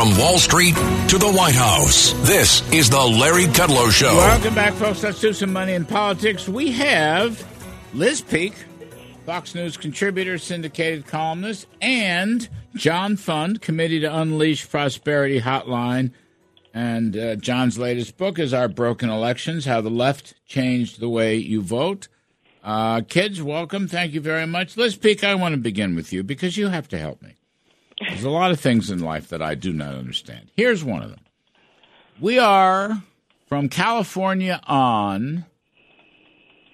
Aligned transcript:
From 0.00 0.16
Wall 0.16 0.38
Street 0.38 0.74
to 1.08 1.18
the 1.18 1.30
White 1.30 1.54
House, 1.54 2.14
this 2.26 2.66
is 2.72 2.88
the 2.88 2.98
Larry 2.98 3.44
Kudlow 3.44 3.90
Show. 3.90 4.16
Welcome 4.16 4.54
back, 4.54 4.72
folks. 4.72 5.02
Let's 5.02 5.20
do 5.20 5.34
some 5.34 5.52
money 5.52 5.74
in 5.74 5.84
politics. 5.84 6.48
We 6.48 6.72
have 6.72 7.46
Liz 7.92 8.22
Peek, 8.22 8.54
Fox 9.26 9.54
News 9.54 9.76
contributor, 9.76 10.38
syndicated 10.38 11.06
columnist, 11.06 11.66
and 11.82 12.48
John 12.74 13.18
Fund, 13.18 13.60
Committee 13.60 14.00
to 14.00 14.06
Unleash 14.06 14.70
Prosperity 14.70 15.42
Hotline. 15.42 16.12
And 16.72 17.14
uh, 17.14 17.36
John's 17.36 17.78
latest 17.78 18.16
book 18.16 18.38
is 18.38 18.54
Our 18.54 18.68
Broken 18.68 19.10
Elections 19.10 19.66
How 19.66 19.82
the 19.82 19.90
Left 19.90 20.32
Changed 20.46 21.00
the 21.00 21.10
Way 21.10 21.36
You 21.36 21.60
Vote. 21.60 22.08
Uh, 22.64 23.02
kids, 23.02 23.42
welcome. 23.42 23.86
Thank 23.86 24.14
you 24.14 24.22
very 24.22 24.46
much. 24.46 24.78
Liz 24.78 24.96
Peek, 24.96 25.22
I 25.22 25.34
want 25.34 25.52
to 25.52 25.60
begin 25.60 25.94
with 25.94 26.10
you 26.10 26.22
because 26.22 26.56
you 26.56 26.68
have 26.68 26.88
to 26.88 26.96
help 26.96 27.20
me. 27.20 27.34
There's 28.00 28.24
a 28.24 28.30
lot 28.30 28.50
of 28.50 28.60
things 28.60 28.90
in 28.90 29.00
life 29.00 29.28
that 29.28 29.42
I 29.42 29.54
do 29.54 29.72
not 29.72 29.94
understand. 29.94 30.50
Here's 30.56 30.82
one 30.82 31.02
of 31.02 31.10
them. 31.10 31.20
We 32.18 32.38
are 32.38 33.02
from 33.46 33.68
California 33.68 34.60
on. 34.66 35.44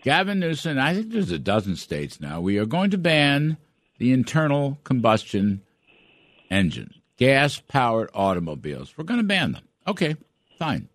Gavin 0.02 0.38
Newsom, 0.38 0.78
I 0.78 0.94
think 0.94 1.10
there's 1.10 1.32
a 1.32 1.38
dozen 1.38 1.74
states 1.74 2.20
now. 2.20 2.40
We 2.40 2.58
are 2.58 2.66
going 2.66 2.90
to 2.92 2.98
ban 2.98 3.56
the 3.98 4.12
internal 4.12 4.78
combustion 4.84 5.62
engine, 6.48 6.94
gas 7.16 7.60
powered 7.66 8.10
automobiles. 8.14 8.94
We're 8.96 9.04
going 9.04 9.18
to 9.20 9.26
ban 9.26 9.52
them. 9.52 9.66
Okay, 9.86 10.14
fine. 10.58 10.88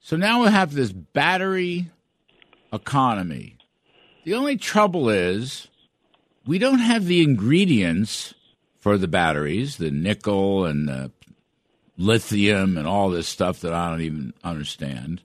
So 0.00 0.16
now 0.16 0.42
we 0.42 0.50
have 0.50 0.72
this 0.72 0.92
battery 0.92 1.90
economy. 2.72 3.56
The 4.24 4.34
only 4.34 4.56
trouble 4.56 5.08
is 5.08 5.66
we 6.46 6.58
don't 6.58 6.78
have 6.78 7.06
the 7.06 7.22
ingredients 7.22 8.34
for 8.84 8.98
the 8.98 9.08
batteries, 9.08 9.78
the 9.78 9.90
nickel 9.90 10.66
and 10.66 10.86
the 10.86 11.10
lithium 11.96 12.76
and 12.76 12.86
all 12.86 13.08
this 13.08 13.26
stuff 13.26 13.60
that 13.60 13.72
I 13.72 13.88
don't 13.88 14.02
even 14.02 14.34
understand. 14.44 15.22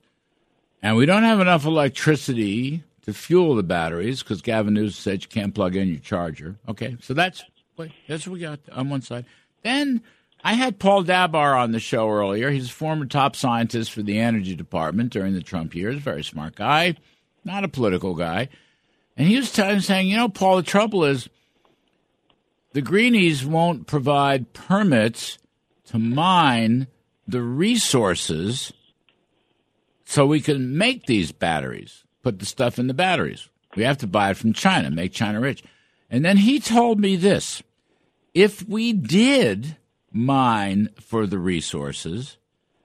And 0.81 0.95
we 0.95 1.05
don't 1.05 1.23
have 1.23 1.41
enough 1.41 1.65
electricity 1.65 2.83
to 3.01 3.13
fuel 3.13 3.55
the 3.55 3.63
batteries 3.63 4.23
because 4.23 4.41
Gavin 4.41 4.75
Newsom 4.75 4.93
said 4.93 5.23
you 5.23 5.27
can't 5.27 5.53
plug 5.53 5.75
in 5.75 5.89
your 5.89 5.99
charger. 5.99 6.55
Okay, 6.69 6.95
so 7.01 7.13
that's 7.13 7.43
that's 8.07 8.25
what 8.25 8.33
we 8.35 8.39
got 8.39 8.61
on 8.71 8.89
one 8.89 9.01
side. 9.01 9.25
Then 9.61 10.03
I 10.41 10.53
had 10.53 10.79
Paul 10.79 11.03
Dabbar 11.03 11.57
on 11.57 11.73
the 11.73 11.81
show 11.81 12.09
earlier. 12.09 12.51
He's 12.51 12.69
a 12.69 12.73
former 12.73 13.07
top 13.07 13.35
scientist 13.35 13.91
for 13.91 14.03
the 14.03 14.19
energy 14.19 14.55
department 14.55 15.11
during 15.11 15.33
the 15.33 15.43
Trump 15.43 15.75
years. 15.75 15.97
Very 15.97 16.23
smart 16.23 16.55
guy, 16.55 16.95
not 17.43 17.65
a 17.65 17.67
political 17.67 18.15
guy. 18.15 18.47
And 19.17 19.27
he 19.27 19.35
was 19.35 19.51
t- 19.51 19.81
saying, 19.81 20.07
you 20.07 20.15
know, 20.15 20.29
Paul, 20.29 20.55
the 20.55 20.63
trouble 20.63 21.03
is 21.03 21.27
the 22.73 22.81
Greenies 22.81 23.45
won't 23.45 23.87
provide 23.87 24.53
permits 24.53 25.37
to 25.85 25.97
mine 25.97 26.87
the 27.27 27.41
resources 27.41 28.73
so 30.05 30.25
we 30.25 30.41
can 30.41 30.77
make 30.77 31.05
these 31.05 31.31
batteries, 31.31 32.03
put 32.23 32.39
the 32.39 32.45
stuff 32.45 32.79
in 32.79 32.87
the 32.87 32.93
batteries. 32.93 33.49
We 33.75 33.83
have 33.83 33.99
to 33.99 34.07
buy 34.07 34.31
it 34.31 34.37
from 34.37 34.53
China, 34.53 34.89
make 34.89 35.13
China 35.13 35.39
rich. 35.39 35.63
And 36.09 36.25
then 36.25 36.37
he 36.37 36.59
told 36.59 36.99
me 36.99 37.15
this 37.15 37.61
if 38.33 38.67
we 38.67 38.93
did 38.93 39.77
mine 40.11 40.89
for 40.99 41.27
the 41.27 41.37
resources, 41.37 42.37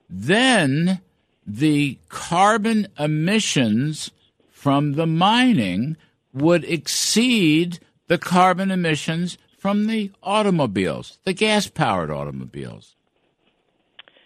then 0.09 1.01
the 1.45 1.99
carbon 2.09 2.87
emissions 2.97 4.11
from 4.51 4.93
the 4.93 5.07
mining 5.07 5.97
would 6.33 6.63
exceed 6.65 7.79
the 8.07 8.17
carbon 8.17 8.71
emissions 8.71 9.37
from 9.65 9.87
the 9.87 10.11
automobiles, 10.21 11.17
the 11.23 11.33
gas 11.33 11.65
powered 11.65 12.11
automobiles. 12.11 12.95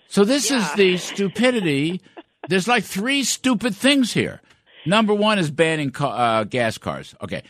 So 0.10 0.26
this 0.26 0.52
Yeah. 0.52 0.58
is 0.58 0.74
the 0.74 0.98
stupidity. 0.98 2.02
There's 2.50 2.68
like 2.68 2.84
three 2.84 3.24
stupid 3.24 3.74
things 3.74 4.12
here. 4.12 4.42
Number 4.86 5.14
one 5.14 5.40
is 5.40 5.50
banning 5.50 5.92
ca- 5.92 6.10
uh, 6.10 6.44
gas 6.44 6.78
cars. 6.78 7.16
Okay. 7.22 7.44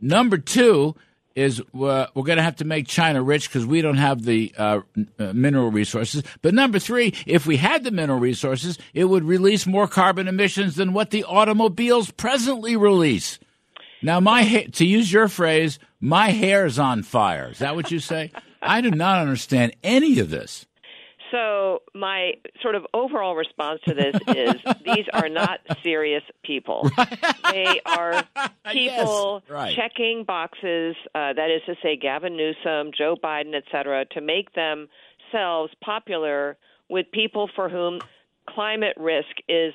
Number 0.00 0.38
two 0.38 0.94
is 1.34 1.60
uh, 1.60 2.06
we're 2.14 2.22
going 2.22 2.38
to 2.38 2.42
have 2.42 2.56
to 2.56 2.64
make 2.64 2.86
China 2.88 3.22
rich 3.22 3.50
because 3.50 3.66
we 3.66 3.82
don't 3.82 3.98
have 3.98 4.22
the 4.22 4.50
uh, 4.56 4.80
uh, 5.18 5.34
mineral 5.34 5.70
resources. 5.70 6.22
But 6.40 6.54
number 6.54 6.78
three, 6.78 7.12
if 7.26 7.46
we 7.46 7.58
had 7.58 7.84
the 7.84 7.90
mineral 7.90 8.20
resources, 8.20 8.78
it 8.94 9.04
would 9.04 9.22
release 9.24 9.66
more 9.66 9.86
carbon 9.86 10.28
emissions 10.28 10.76
than 10.76 10.94
what 10.94 11.10
the 11.10 11.24
automobiles 11.24 12.10
presently 12.10 12.74
release. 12.74 13.38
Now, 14.02 14.20
my 14.20 14.42
ha- 14.44 14.68
to 14.72 14.84
use 14.86 15.10
your 15.12 15.28
phrase, 15.28 15.78
my 16.00 16.30
hair's 16.30 16.78
on 16.78 17.02
fire. 17.02 17.50
Is 17.50 17.58
that 17.60 17.74
what 17.76 17.90
you 17.90 17.98
say? 18.00 18.30
I 18.62 18.80
do 18.80 18.90
not 18.90 19.20
understand 19.20 19.76
any 19.82 20.18
of 20.20 20.30
this. 20.30 20.66
So 21.30 21.82
my 21.94 22.34
sort 22.62 22.76
of 22.76 22.86
overall 22.94 23.34
response 23.34 23.80
to 23.88 23.94
this 23.94 24.14
is 24.36 24.54
these 24.84 25.06
are 25.12 25.28
not 25.28 25.58
serious 25.82 26.22
people. 26.44 26.88
They 27.50 27.80
are 27.84 28.22
people 28.70 29.42
Yes, 29.44 29.50
right. 29.50 29.74
checking 29.74 30.24
boxes. 30.24 30.94
Uh, 31.14 31.32
that 31.32 31.50
is 31.50 31.62
to 31.66 31.74
say, 31.82 31.96
Gavin 31.96 32.36
Newsom, 32.36 32.92
Joe 32.96 33.16
Biden, 33.22 33.54
et 33.54 33.64
cetera, 33.72 34.04
to 34.12 34.20
make 34.20 34.48
themselves 34.54 35.72
popular 35.82 36.56
with 36.88 37.06
people 37.12 37.50
for 37.56 37.68
whom 37.68 37.98
climate 38.48 38.94
risk 38.96 39.28
is 39.48 39.74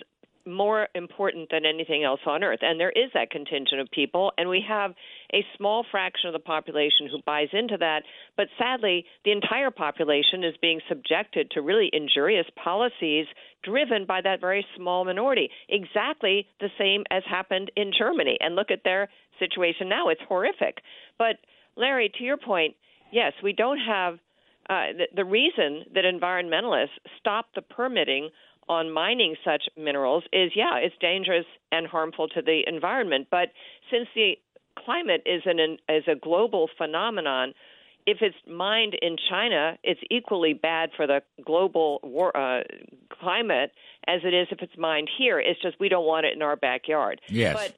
more 0.50 0.88
important 0.96 1.50
than 1.52 1.66
anything 1.66 2.04
else 2.04 2.20
on 2.26 2.44
earth. 2.44 2.60
And 2.62 2.80
there 2.80 2.92
is 2.92 3.12
that 3.14 3.30
contingent 3.30 3.80
of 3.80 3.90
people, 3.92 4.32
and 4.38 4.50
we 4.50 4.64
have 4.68 4.92
a 5.34 5.46
small 5.58 5.86
fraction 5.90 6.28
of 6.28 6.34
the 6.34 6.40
population 6.40 7.08
who 7.10 7.22
buys 7.26 7.50
into 7.54 7.78
that. 7.78 8.04
But 8.36 8.48
sadly, 8.58 9.06
the 9.26 9.32
entire 9.32 9.72
population 9.72 10.44
is 10.44 10.56
being 10.62 10.82
subjected 10.90 11.52
to 11.52 11.62
really 11.62 11.90
injurious 11.94 12.48
policies 12.62 13.26
driven 13.64 14.06
by 14.06 14.22
that 14.22 14.42
very 14.42 14.66
small 14.76 15.06
minority. 15.06 15.50
Exactly 15.70 16.48
the 16.60 16.70
same 16.78 17.04
as 17.12 17.24
happened 17.30 17.72
in 17.76 17.92
Germany. 17.98 18.38
And 18.40 18.56
look 18.56 18.72
at 18.72 18.84
their 18.84 19.10
situation 19.40 19.90
now. 19.90 20.10
It's 20.10 20.22
horrific. 20.28 20.78
But, 21.18 21.38
Larry, 21.76 22.12
to 22.18 22.24
your 22.24 22.38
point, 22.38 22.76
yes, 23.12 23.34
we 23.44 23.54
don't 23.54 23.80
have 23.80 24.16
uh, 24.70 24.94
the, 24.96 25.06
the 25.16 25.26
reason 25.26 25.86
that 25.96 26.04
environmentalists 26.04 26.90
stop 27.20 27.48
the 27.56 27.62
permitting 27.62 28.30
on 28.70 28.94
mining 28.94 29.36
such 29.44 29.64
minerals 29.76 30.24
is 30.32 30.52
yeah, 30.56 30.78
it's 30.78 30.96
dangerous 31.02 31.46
and 31.72 31.88
harmful 31.88 32.28
to 32.30 32.42
the 32.42 32.62
environment. 32.68 33.28
But 33.30 33.50
since 33.92 34.08
the 34.16 34.34
climate 34.78 35.24
is 35.26 35.42
an 35.46 35.78
is 35.90 36.04
a 36.08 36.16
global 36.16 36.70
phenomenon, 36.78 37.54
if 38.06 38.20
it's 38.22 38.38
mined 38.48 38.96
in 39.02 39.18
China, 39.30 39.78
it's 39.84 40.00
equally 40.10 40.54
bad 40.54 40.92
for 40.96 41.08
the 41.08 41.22
global 41.44 42.00
war, 42.04 42.36
uh, 42.38 42.64
climate 43.20 43.72
as 44.08 44.22
it 44.24 44.34
is 44.34 44.48
if 44.52 44.62
it's 44.62 44.78
mined 44.78 45.10
here. 45.18 45.40
It's 45.40 45.62
just 45.62 45.80
we 45.80 45.90
don't 45.90 46.06
want 46.06 46.26
it 46.26 46.36
in 46.36 46.42
our 46.42 46.56
backyard. 46.56 47.20
Yes. 47.28 47.56
But 47.56 47.76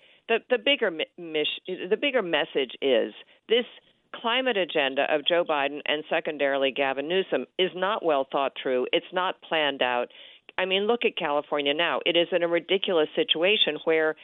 the 0.50 0.58
the 0.58 0.63
bigger 0.63 0.91
mi- 0.91 1.06
the 1.18 1.97
bigger 2.00 2.22
message 2.22 2.73
is 2.81 3.13
this 3.47 3.66
climate 4.13 4.58
agenda 4.58 5.06
of 5.09 5.25
Joe 5.25 5.44
Biden 5.44 5.79
and 5.85 6.03
secondarily 6.09 6.72
Gavin 6.72 7.08
Newsom 7.08 7.46
is 7.58 7.72
not 7.75 8.03
well 8.03 8.28
thought 8.29 8.53
through. 8.62 8.88
It's 8.91 9.06
not 9.13 9.41
planned 9.41 9.82
out. 9.82 10.09
I 10.58 10.66
mean, 10.66 10.84
look 10.84 11.06
at 11.06 11.18
California 11.18 11.74
now. 11.74 12.00
It 12.06 12.16
is 12.16 12.28
in 12.32 12.44
a 12.44 12.48
ridiculous 12.48 13.09
situation 13.16 13.78
where 13.86 14.16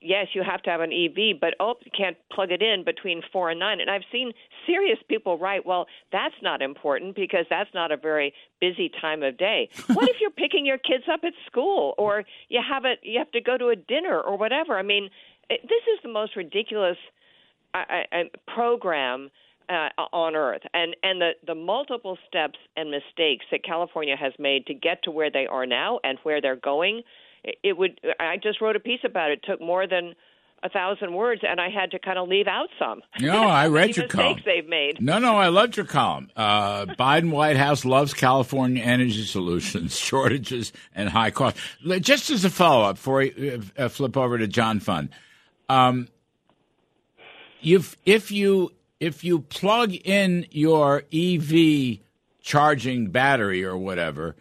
yes, 0.00 0.28
you 0.34 0.42
have 0.42 0.62
to 0.62 0.70
have 0.70 0.80
an 0.80 0.92
EV, 0.92 1.40
but 1.40 1.54
oh, 1.60 1.74
you 1.84 1.90
can't 1.96 2.16
plug 2.32 2.50
it 2.50 2.62
in 2.62 2.84
between 2.84 3.22
four 3.32 3.50
and 3.50 3.58
nine. 3.58 3.80
And 3.80 3.90
I've 3.90 4.04
seen 4.12 4.32
serious 4.66 4.98
people 5.08 5.38
write, 5.38 5.64
well, 5.64 5.86
that's 6.12 6.34
not 6.42 6.62
important 6.62 7.16
because 7.16 7.46
that's 7.48 7.72
not 7.74 7.92
a 7.92 7.96
very 7.96 8.32
busy 8.60 8.90
time 9.00 9.22
of 9.22 9.36
day. 9.36 9.68
what 9.92 10.08
if 10.08 10.16
you're 10.20 10.30
picking 10.30 10.66
your 10.66 10.78
kids 10.78 11.04
up 11.10 11.20
at 11.24 11.32
school, 11.46 11.94
or 11.98 12.24
you 12.48 12.60
have 12.66 12.84
it, 12.84 13.00
you 13.02 13.18
have 13.18 13.30
to 13.32 13.40
go 13.40 13.56
to 13.56 13.68
a 13.68 13.76
dinner 13.76 14.20
or 14.20 14.36
whatever? 14.36 14.78
I 14.78 14.82
mean, 14.82 15.10
it, 15.48 15.60
this 15.62 15.82
is 15.94 16.00
the 16.02 16.10
most 16.10 16.36
ridiculous 16.36 16.96
uh, 17.74 17.82
uh, 18.12 18.22
program 18.46 19.30
uh, 19.68 19.88
on 20.12 20.36
earth 20.36 20.62
and 20.74 20.96
and 21.02 21.20
the 21.20 21.30
the 21.46 21.54
multiple 21.54 22.18
steps 22.28 22.58
and 22.76 22.90
mistakes 22.90 23.44
that 23.50 23.64
California 23.64 24.16
has 24.16 24.32
made 24.38 24.66
to 24.66 24.74
get 24.74 25.02
to 25.04 25.10
where 25.10 25.30
they 25.30 25.46
are 25.46 25.66
now 25.66 25.98
and 26.04 26.18
where 26.22 26.40
they're 26.40 26.56
going 26.56 27.02
it, 27.62 27.76
would 27.76 28.00
I 28.18 28.36
just 28.36 28.60
wrote 28.60 28.76
a 28.76 28.80
piece 28.80 29.00
about 29.04 29.30
it. 29.30 29.40
it 29.42 29.46
took 29.46 29.60
more 29.60 29.86
than 29.86 30.14
a 30.62 30.68
thousand 30.68 31.12
words, 31.12 31.42
and 31.48 31.60
I 31.60 31.68
had 31.68 31.90
to 31.92 31.98
kind 31.98 32.18
of 32.18 32.28
leave 32.28 32.46
out 32.46 32.68
some. 32.78 33.02
No, 33.20 33.44
I 33.44 33.68
read 33.68 33.96
your 33.96 34.08
column. 34.08 34.40
they've 34.44 34.66
made. 34.66 35.00
No, 35.00 35.18
no, 35.18 35.36
I 35.36 35.48
loved 35.48 35.76
your 35.76 35.86
column. 35.86 36.30
Uh, 36.34 36.86
Biden 36.98 37.30
White 37.30 37.56
House 37.56 37.84
loves 37.84 38.14
California 38.14 38.82
energy 38.82 39.24
solutions, 39.24 39.96
shortages, 39.98 40.72
and 40.94 41.08
high 41.08 41.30
costs. 41.30 41.60
Just 42.00 42.30
as 42.30 42.44
a 42.44 42.50
follow 42.50 42.84
up, 42.84 42.96
before 42.96 43.22
I 43.22 43.60
uh, 43.78 43.88
flip 43.88 44.16
over 44.16 44.38
to 44.38 44.46
John 44.46 44.80
Fund, 44.80 45.10
um, 45.68 46.08
if 47.62 48.30
you 48.30 48.72
if 49.00 49.24
you 49.24 49.40
plug 49.40 49.92
in 49.94 50.46
your 50.50 51.02
EV 51.12 51.98
charging 52.40 53.08
battery 53.10 53.64
or 53.64 53.76
whatever, 53.76 54.36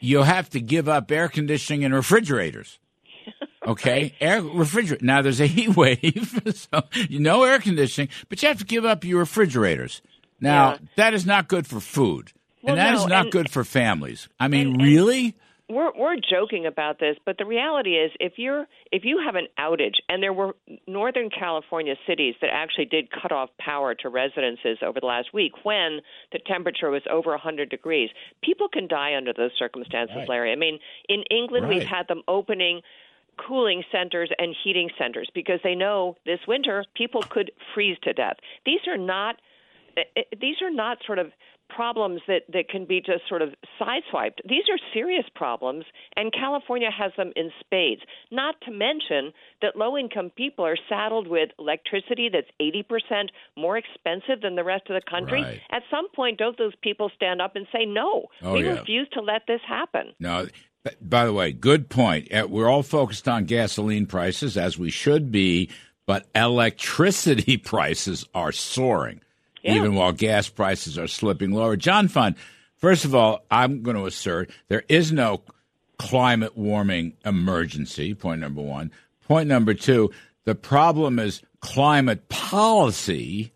you 0.00 0.22
have 0.22 0.50
to 0.50 0.60
give 0.60 0.88
up 0.88 1.10
air 1.10 1.28
conditioning 1.28 1.84
and 1.84 1.94
refrigerators. 1.94 2.78
Okay, 3.64 4.12
air 4.20 4.42
refrigerator. 4.42 5.04
Now 5.06 5.22
there's 5.22 5.40
a 5.40 5.46
heat 5.46 5.76
wave, 5.76 6.40
so 6.52 6.82
you 7.08 7.20
no 7.20 7.44
air 7.44 7.60
conditioning, 7.60 8.08
but 8.28 8.42
you 8.42 8.48
have 8.48 8.58
to 8.58 8.64
give 8.64 8.84
up 8.84 9.04
your 9.04 9.20
refrigerators. 9.20 10.02
Now 10.40 10.72
Yeah. 10.72 10.78
that 10.96 11.14
is 11.14 11.24
not 11.24 11.46
good 11.46 11.64
for 11.68 11.78
food, 11.78 12.32
Well, 12.60 12.72
and 12.74 12.78
that 12.80 12.94
is 12.94 13.02
no, 13.02 13.06
not 13.06 13.22
and- 13.26 13.30
good 13.32 13.48
for 13.52 13.62
families. 13.62 14.28
I 14.40 14.48
mean, 14.48 14.66
and- 14.72 14.82
really? 14.82 15.36
We're 15.72 15.92
we're 15.96 16.16
joking 16.16 16.66
about 16.66 16.98
this, 17.00 17.16
but 17.24 17.38
the 17.38 17.44
reality 17.44 17.92
is 17.94 18.10
if 18.20 18.34
you're 18.36 18.66
if 18.90 19.04
you 19.04 19.20
have 19.24 19.34
an 19.34 19.46
outage 19.58 19.96
and 20.08 20.22
there 20.22 20.32
were 20.32 20.54
northern 20.86 21.30
California 21.30 21.94
cities 22.06 22.34
that 22.40 22.50
actually 22.52 22.84
did 22.86 23.08
cut 23.10 23.32
off 23.32 23.50
power 23.58 23.94
to 23.94 24.08
residences 24.08 24.78
over 24.82 25.00
the 25.00 25.06
last 25.06 25.32
week 25.32 25.52
when 25.64 26.00
the 26.32 26.38
temperature 26.46 26.90
was 26.90 27.02
over 27.10 27.30
100 27.30 27.70
degrees, 27.70 28.10
people 28.42 28.68
can 28.68 28.86
die 28.86 29.14
under 29.16 29.32
those 29.32 29.50
circumstances, 29.58 30.16
Right. 30.16 30.28
Larry. 30.28 30.52
I 30.52 30.56
mean, 30.56 30.78
in 31.08 31.22
England 31.30 31.66
Right. 31.66 31.78
we've 31.78 31.88
had 31.88 32.06
them 32.08 32.22
opening 32.28 32.82
cooling 33.48 33.82
centers 33.90 34.30
and 34.38 34.54
heating 34.62 34.90
centers 34.98 35.28
because 35.34 35.58
they 35.64 35.74
know 35.74 36.16
this 36.26 36.40
winter 36.46 36.84
people 36.94 37.24
could 37.24 37.50
freeze 37.74 37.96
to 38.02 38.12
death. 38.12 38.36
These 38.66 38.86
are 38.86 38.98
not 38.98 39.36
eh, 39.96 40.02
eh, 40.16 40.22
these 40.40 40.60
are 40.62 40.70
not 40.70 40.98
sort 41.06 41.18
of 41.18 41.32
problems 41.74 42.20
that, 42.28 42.42
that 42.52 42.68
can 42.68 42.84
be 42.84 43.00
just 43.00 43.22
sort 43.28 43.42
of 43.42 43.50
sideswiped. 43.80 44.38
These 44.48 44.64
are 44.70 44.78
serious 44.92 45.24
problems, 45.34 45.84
and 46.16 46.32
California 46.32 46.90
has 46.96 47.12
them 47.16 47.32
in 47.36 47.50
spades. 47.60 48.02
Not 48.30 48.56
to 48.66 48.70
mention 48.70 49.32
that 49.62 49.76
low 49.76 49.96
income 49.96 50.30
people 50.36 50.64
are 50.66 50.76
saddled 50.88 51.26
with 51.28 51.50
electricity 51.58 52.28
that's 52.32 52.48
80% 52.60 53.28
more 53.56 53.76
expensive 53.78 54.42
than 54.42 54.56
the 54.56 54.64
rest 54.64 54.84
of 54.90 54.94
the 54.94 55.10
country. 55.10 55.42
Right. 55.42 55.60
At 55.70 55.82
some 55.90 56.08
point, 56.14 56.38
don't 56.38 56.58
those 56.58 56.74
people 56.82 57.10
stand 57.16 57.40
up 57.40 57.56
and 57.56 57.66
say, 57.72 57.84
no, 57.86 58.26
Oh, 58.42 58.54
we 58.54 58.64
yeah. 58.64 58.78
refuse 58.78 59.08
to 59.14 59.20
let 59.20 59.42
this 59.46 59.60
happen? 59.66 60.12
No. 60.20 60.46
By 61.00 61.24
the 61.26 61.32
way, 61.32 61.52
good 61.52 61.88
point. 61.88 62.32
Uh, 62.32 62.46
We're 62.50 62.68
all 62.68 62.82
focused 62.82 63.28
on 63.28 63.44
gasoline 63.44 64.06
prices, 64.06 64.56
as 64.56 64.76
we 64.78 64.90
should 64.90 65.30
be, 65.30 65.70
but 66.06 66.26
electricity 66.34 67.56
prices 67.72 68.26
are 68.34 68.50
soaring, 68.52 69.20
Yeah. 69.62 69.76
even 69.76 69.94
while 69.94 70.12
gas 70.12 70.48
prices 70.48 70.98
are 70.98 71.06
slipping 71.06 71.52
lower. 71.52 71.76
John 71.76 72.08
Fund, 72.08 72.34
first 72.76 73.04
of 73.04 73.14
all, 73.14 73.44
I'm 73.50 73.82
going 73.82 73.96
to 73.96 74.06
assert 74.06 74.50
there 74.68 74.84
is 74.88 75.12
no 75.12 75.42
climate 75.98 76.56
warming 76.56 77.14
emergency, 77.24 78.14
point 78.14 78.40
number 78.40 78.60
one. 78.60 78.90
Point 79.28 79.48
number 79.48 79.72
two, 79.72 80.10
the 80.44 80.54
problem 80.54 81.18
is 81.18 81.42
climate 81.60 82.28
policy, 82.28 83.52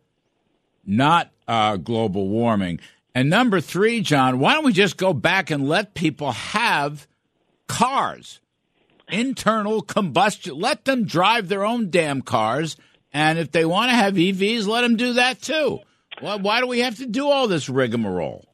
not 0.85 1.32
uh, 1.49 1.76
global 1.76 2.29
warming. 2.29 2.81
And 3.14 3.29
number 3.29 3.61
three, 3.61 4.00
John, 4.00 4.38
why 4.38 4.55
don't 4.55 4.64
we 4.64 4.73
just 4.73 4.97
go 4.97 5.12
back 5.12 5.50
and 5.50 5.69
let 5.69 5.94
people 5.94 6.32
have 6.32 7.06
cars, 7.67 8.41
internal 9.08 9.82
combustion? 9.82 10.58
Let 10.58 10.85
them 10.85 11.05
drive 11.05 11.49
their 11.49 11.64
own 11.64 11.91
damn 11.91 12.23
cars. 12.23 12.76
And 13.12 13.38
if 13.38 13.50
they 13.50 13.64
want 13.64 13.91
to 13.91 13.97
have 13.97 14.14
EVs, 14.14 14.67
let 14.67 14.82
them 14.82 14.97
do 14.97 15.14
that 15.14 15.41
too. 15.41 15.81
Why, 16.21 16.37
why 16.37 16.61
do 16.61 16.67
we 16.67 16.81
have 16.81 16.97
to 16.97 17.07
do 17.07 17.29
all 17.29 17.49
this 17.49 17.69
rigmarole? 17.69 18.45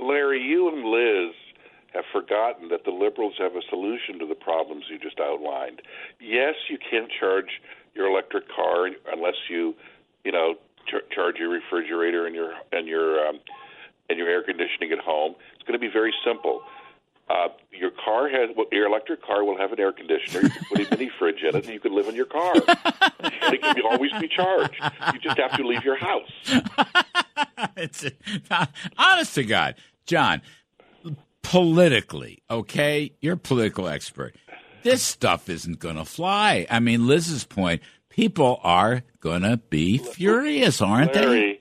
Larry, 0.00 0.42
you 0.42 0.68
and 0.68 0.84
Liz 0.84 1.34
have 1.94 2.04
forgotten 2.12 2.68
that 2.68 2.84
the 2.84 2.90
liberals 2.90 3.34
have 3.38 3.52
a 3.54 3.62
solution 3.68 4.18
to 4.18 4.26
the 4.26 4.34
problems 4.34 4.84
you 4.90 4.98
just 4.98 5.20
outlined. 5.20 5.82
Yes, 6.20 6.54
you 6.68 6.78
can't 6.78 7.10
charge 7.20 7.60
your 7.94 8.06
electric 8.06 8.48
car 8.48 8.88
unless 9.12 9.34
you, 9.48 9.74
you 10.24 10.32
know, 10.32 10.54
ch- 10.86 11.14
charge 11.14 11.36
your 11.36 11.50
refrigerator 11.50 12.26
and 12.26 12.34
your 12.34 12.52
and 12.72 12.88
your 12.88 13.26
um, 13.26 13.40
and 14.08 14.18
your 14.18 14.28
air 14.28 14.42
conditioning 14.42 14.92
at 14.92 14.98
home. 14.98 15.34
It's 15.54 15.62
going 15.64 15.78
to 15.78 15.84
be 15.84 15.92
very 15.92 16.12
simple. 16.24 16.62
Uh, 17.30 17.48
your 17.72 17.90
car 17.90 18.28
has 18.28 18.50
well, 18.56 18.66
your 18.72 18.86
electric 18.86 19.22
car 19.22 19.44
will 19.44 19.56
have 19.56 19.72
an 19.72 19.80
air 19.80 19.92
conditioner. 19.92 20.42
You 20.42 20.50
can 20.50 20.64
put 20.64 20.80
a 20.80 20.90
mini 20.90 21.10
fridge 21.18 21.42
in 21.42 21.56
it, 21.56 21.64
and 21.64 21.72
you 21.72 21.80
can 21.80 21.94
live 21.94 22.08
in 22.08 22.14
your 22.14 22.26
car, 22.26 22.52
and 22.54 23.54
it 23.54 23.62
can 23.62 23.74
be, 23.74 23.82
always 23.82 24.12
be 24.20 24.28
charged. 24.28 24.74
You 25.12 25.18
just 25.20 25.38
have 25.38 25.56
to 25.56 25.66
leave 25.66 25.84
your 25.84 25.96
house. 25.96 26.30
it's 27.76 28.04
honest 28.98 29.34
to 29.36 29.44
God, 29.44 29.76
John. 30.06 30.42
Politically, 31.42 32.42
okay, 32.50 33.12
you're 33.20 33.34
a 33.34 33.38
political 33.38 33.88
expert. 33.88 34.34
This 34.82 35.02
stuff 35.02 35.48
isn't 35.48 35.78
going 35.80 35.96
to 35.96 36.04
fly. 36.04 36.66
I 36.70 36.80
mean, 36.80 37.06
Liz's 37.06 37.44
point: 37.44 37.82
people 38.08 38.60
are 38.62 39.02
going 39.20 39.42
to 39.42 39.56
be 39.56 39.98
furious, 39.98 40.80
aren't 40.80 41.12
they? 41.12 41.60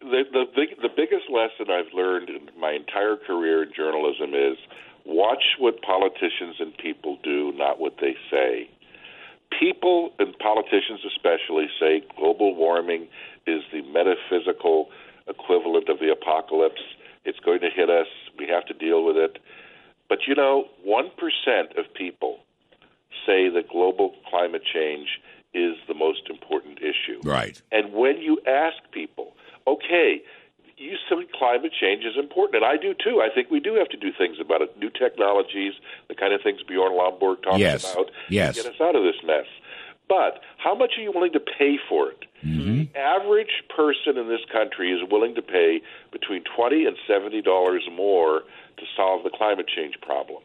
The 0.00 0.24
the 0.32 0.44
big, 0.54 0.80
the 0.80 0.88
biggest 0.88 1.28
lesson 1.30 1.70
I've 1.70 1.92
learned 1.92 2.30
in 2.30 2.50
my 2.58 2.72
entire 2.72 3.16
career 3.16 3.64
in 3.64 3.72
journalism 3.74 4.34
is 4.34 4.56
watch 5.08 5.56
what 5.58 5.82
politicians 5.82 6.56
and 6.60 6.76
people 6.76 7.18
do, 7.24 7.52
not 7.56 7.80
what 7.80 7.94
they 8.00 8.14
say. 8.30 8.68
People 9.58 10.12
and 10.18 10.38
politicians 10.38 11.00
especially 11.06 11.66
say 11.80 12.02
global 12.16 12.54
warming 12.54 13.08
is 13.46 13.62
the 13.72 13.82
metaphysical 13.82 14.90
equivalent 15.26 15.88
of 15.88 15.98
the 15.98 16.12
apocalypse. 16.12 16.82
It's 17.24 17.40
going 17.40 17.60
to 17.60 17.70
hit 17.74 17.88
us. 17.88 18.06
We 18.38 18.46
have 18.48 18.66
to 18.66 18.74
deal 18.74 19.04
with 19.04 19.16
it. 19.16 19.38
But 20.08 20.20
you 20.26 20.34
know, 20.34 20.66
1% 20.86 21.78
of 21.78 21.92
people 21.94 22.38
say 23.26 23.48
that 23.48 23.68
global 23.70 24.14
climate 24.28 24.62
change 24.64 25.08
is 25.54 25.76
the 25.88 25.94
most 25.94 26.28
important 26.28 26.78
issue. 26.78 27.20
Right. 27.24 27.60
And 27.72 27.92
when 27.92 28.18
you 28.18 28.38
ask 28.46 28.76
people, 28.92 29.32
okay, 29.66 30.22
you 30.78 30.96
said 31.08 31.18
climate 31.32 31.72
change 31.78 32.04
is 32.04 32.16
important, 32.16 32.62
and 32.62 32.64
I 32.64 32.76
do 32.76 32.94
too. 32.94 33.20
I 33.20 33.28
think 33.34 33.50
we 33.50 33.60
do 33.60 33.74
have 33.74 33.88
to 33.90 33.96
do 33.96 34.12
things 34.16 34.36
about 34.40 34.62
it. 34.62 34.78
New 34.78 34.90
technologies, 34.90 35.74
the 36.08 36.14
kind 36.14 36.32
of 36.32 36.40
things 36.42 36.62
Bjorn 36.62 36.92
Lomborg 36.92 37.42
talks 37.42 37.58
Yes. 37.58 37.92
about, 37.92 38.10
Yes. 38.28 38.56
to 38.56 38.62
get 38.62 38.72
us 38.74 38.80
out 38.80 38.94
of 38.96 39.02
this 39.02 39.20
mess. 39.24 39.46
But 40.08 40.40
how 40.56 40.74
much 40.74 40.92
are 40.96 41.02
you 41.02 41.12
willing 41.12 41.32
to 41.32 41.40
pay 41.40 41.76
for 41.88 42.10
it? 42.10 42.24
Mm-hmm. 42.42 42.84
The 42.94 42.98
average 42.98 43.64
person 43.68 44.16
in 44.16 44.28
this 44.28 44.40
country 44.50 44.90
is 44.92 45.00
willing 45.10 45.34
to 45.34 45.42
pay 45.42 45.82
between 46.12 46.44
twenty 46.44 46.86
and 46.86 46.96
seventy 47.06 47.42
dollars 47.42 47.86
more 47.92 48.42
to 48.78 48.84
solve 48.96 49.24
the 49.24 49.30
climate 49.30 49.66
change 49.68 50.00
problem. 50.00 50.42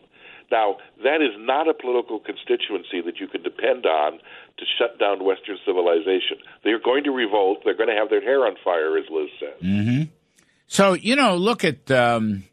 Now, 0.51 0.77
that 1.03 1.21
is 1.21 1.31
not 1.39 1.67
a 1.69 1.73
political 1.73 2.19
constituency 2.19 2.99
that 3.01 3.19
you 3.19 3.27
can 3.27 3.41
depend 3.41 3.85
on 3.85 4.19
to 4.57 4.65
shut 4.77 4.99
down 4.99 5.23
Western 5.23 5.57
civilization. 5.65 6.37
They're 6.63 6.79
going 6.79 7.05
to 7.05 7.11
revolt. 7.11 7.59
They're 7.63 7.73
going 7.77 7.89
to 7.89 7.95
have 7.95 8.09
their 8.09 8.21
hair 8.21 8.45
on 8.45 8.55
fire, 8.63 8.97
as 8.97 9.05
Liz 9.09 9.29
says. 9.39 10.07
So 10.73 10.93
you 10.93 11.15
know, 11.15 11.35
look 11.35 11.63
at 11.63 11.91
um, 11.91 12.45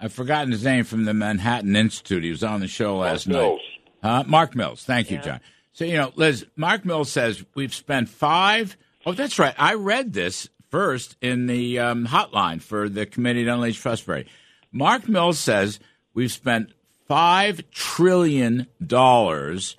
I've 0.00 0.12
forgotten 0.12 0.50
his 0.50 0.64
name 0.64 0.82
from 0.82 1.04
the 1.04 1.14
Manhattan 1.14 1.76
Institute. 1.76 2.24
He 2.24 2.30
was 2.30 2.42
on 2.42 2.58
the 2.58 2.66
show 2.66 2.96
last 2.96 3.28
night. 3.28 3.34
Mills. 3.34 3.60
Huh? 4.02 4.24
Mark 4.26 4.56
Mills. 4.56 4.82
Thank 4.82 5.12
you, 5.12 5.18
John. 5.18 5.38
So 5.72 5.84
you 5.84 5.96
know, 5.96 6.10
Liz, 6.16 6.46
Mark 6.56 6.84
Mills 6.84 7.12
says 7.12 7.44
we've 7.54 7.72
spent 7.72 8.08
five 8.08 8.76
oh 9.06 9.12
that's 9.12 9.38
right. 9.38 9.54
I 9.56 9.74
read 9.74 10.14
this 10.14 10.48
first 10.68 11.16
in 11.20 11.46
the 11.46 11.78
um, 11.78 12.08
hotline 12.08 12.60
for 12.60 12.88
the 12.88 13.06
Committee 13.06 13.44
to 13.44 13.54
Unleash 13.54 13.80
Prosperity. 13.80 14.28
Mark 14.72 15.08
Mills 15.08 15.38
says 15.38 15.78
we've 16.12 16.32
spent 16.32 16.72
five 17.06 17.70
trillion 17.70 18.66
dollars 18.84 19.76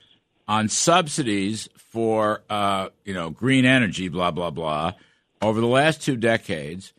on 0.48 0.70
subsidies 0.70 1.68
for 1.76 2.42
uh, 2.50 2.88
you 3.04 3.14
know 3.14 3.32
green 3.32 3.66
energy, 3.66 4.08
blah 4.08 4.32
blah 4.32 4.50
blah, 4.50 4.94
over 5.42 5.60
the 5.60 5.68
last 5.68 6.02
two 6.02 6.16
decades, 6.16 6.94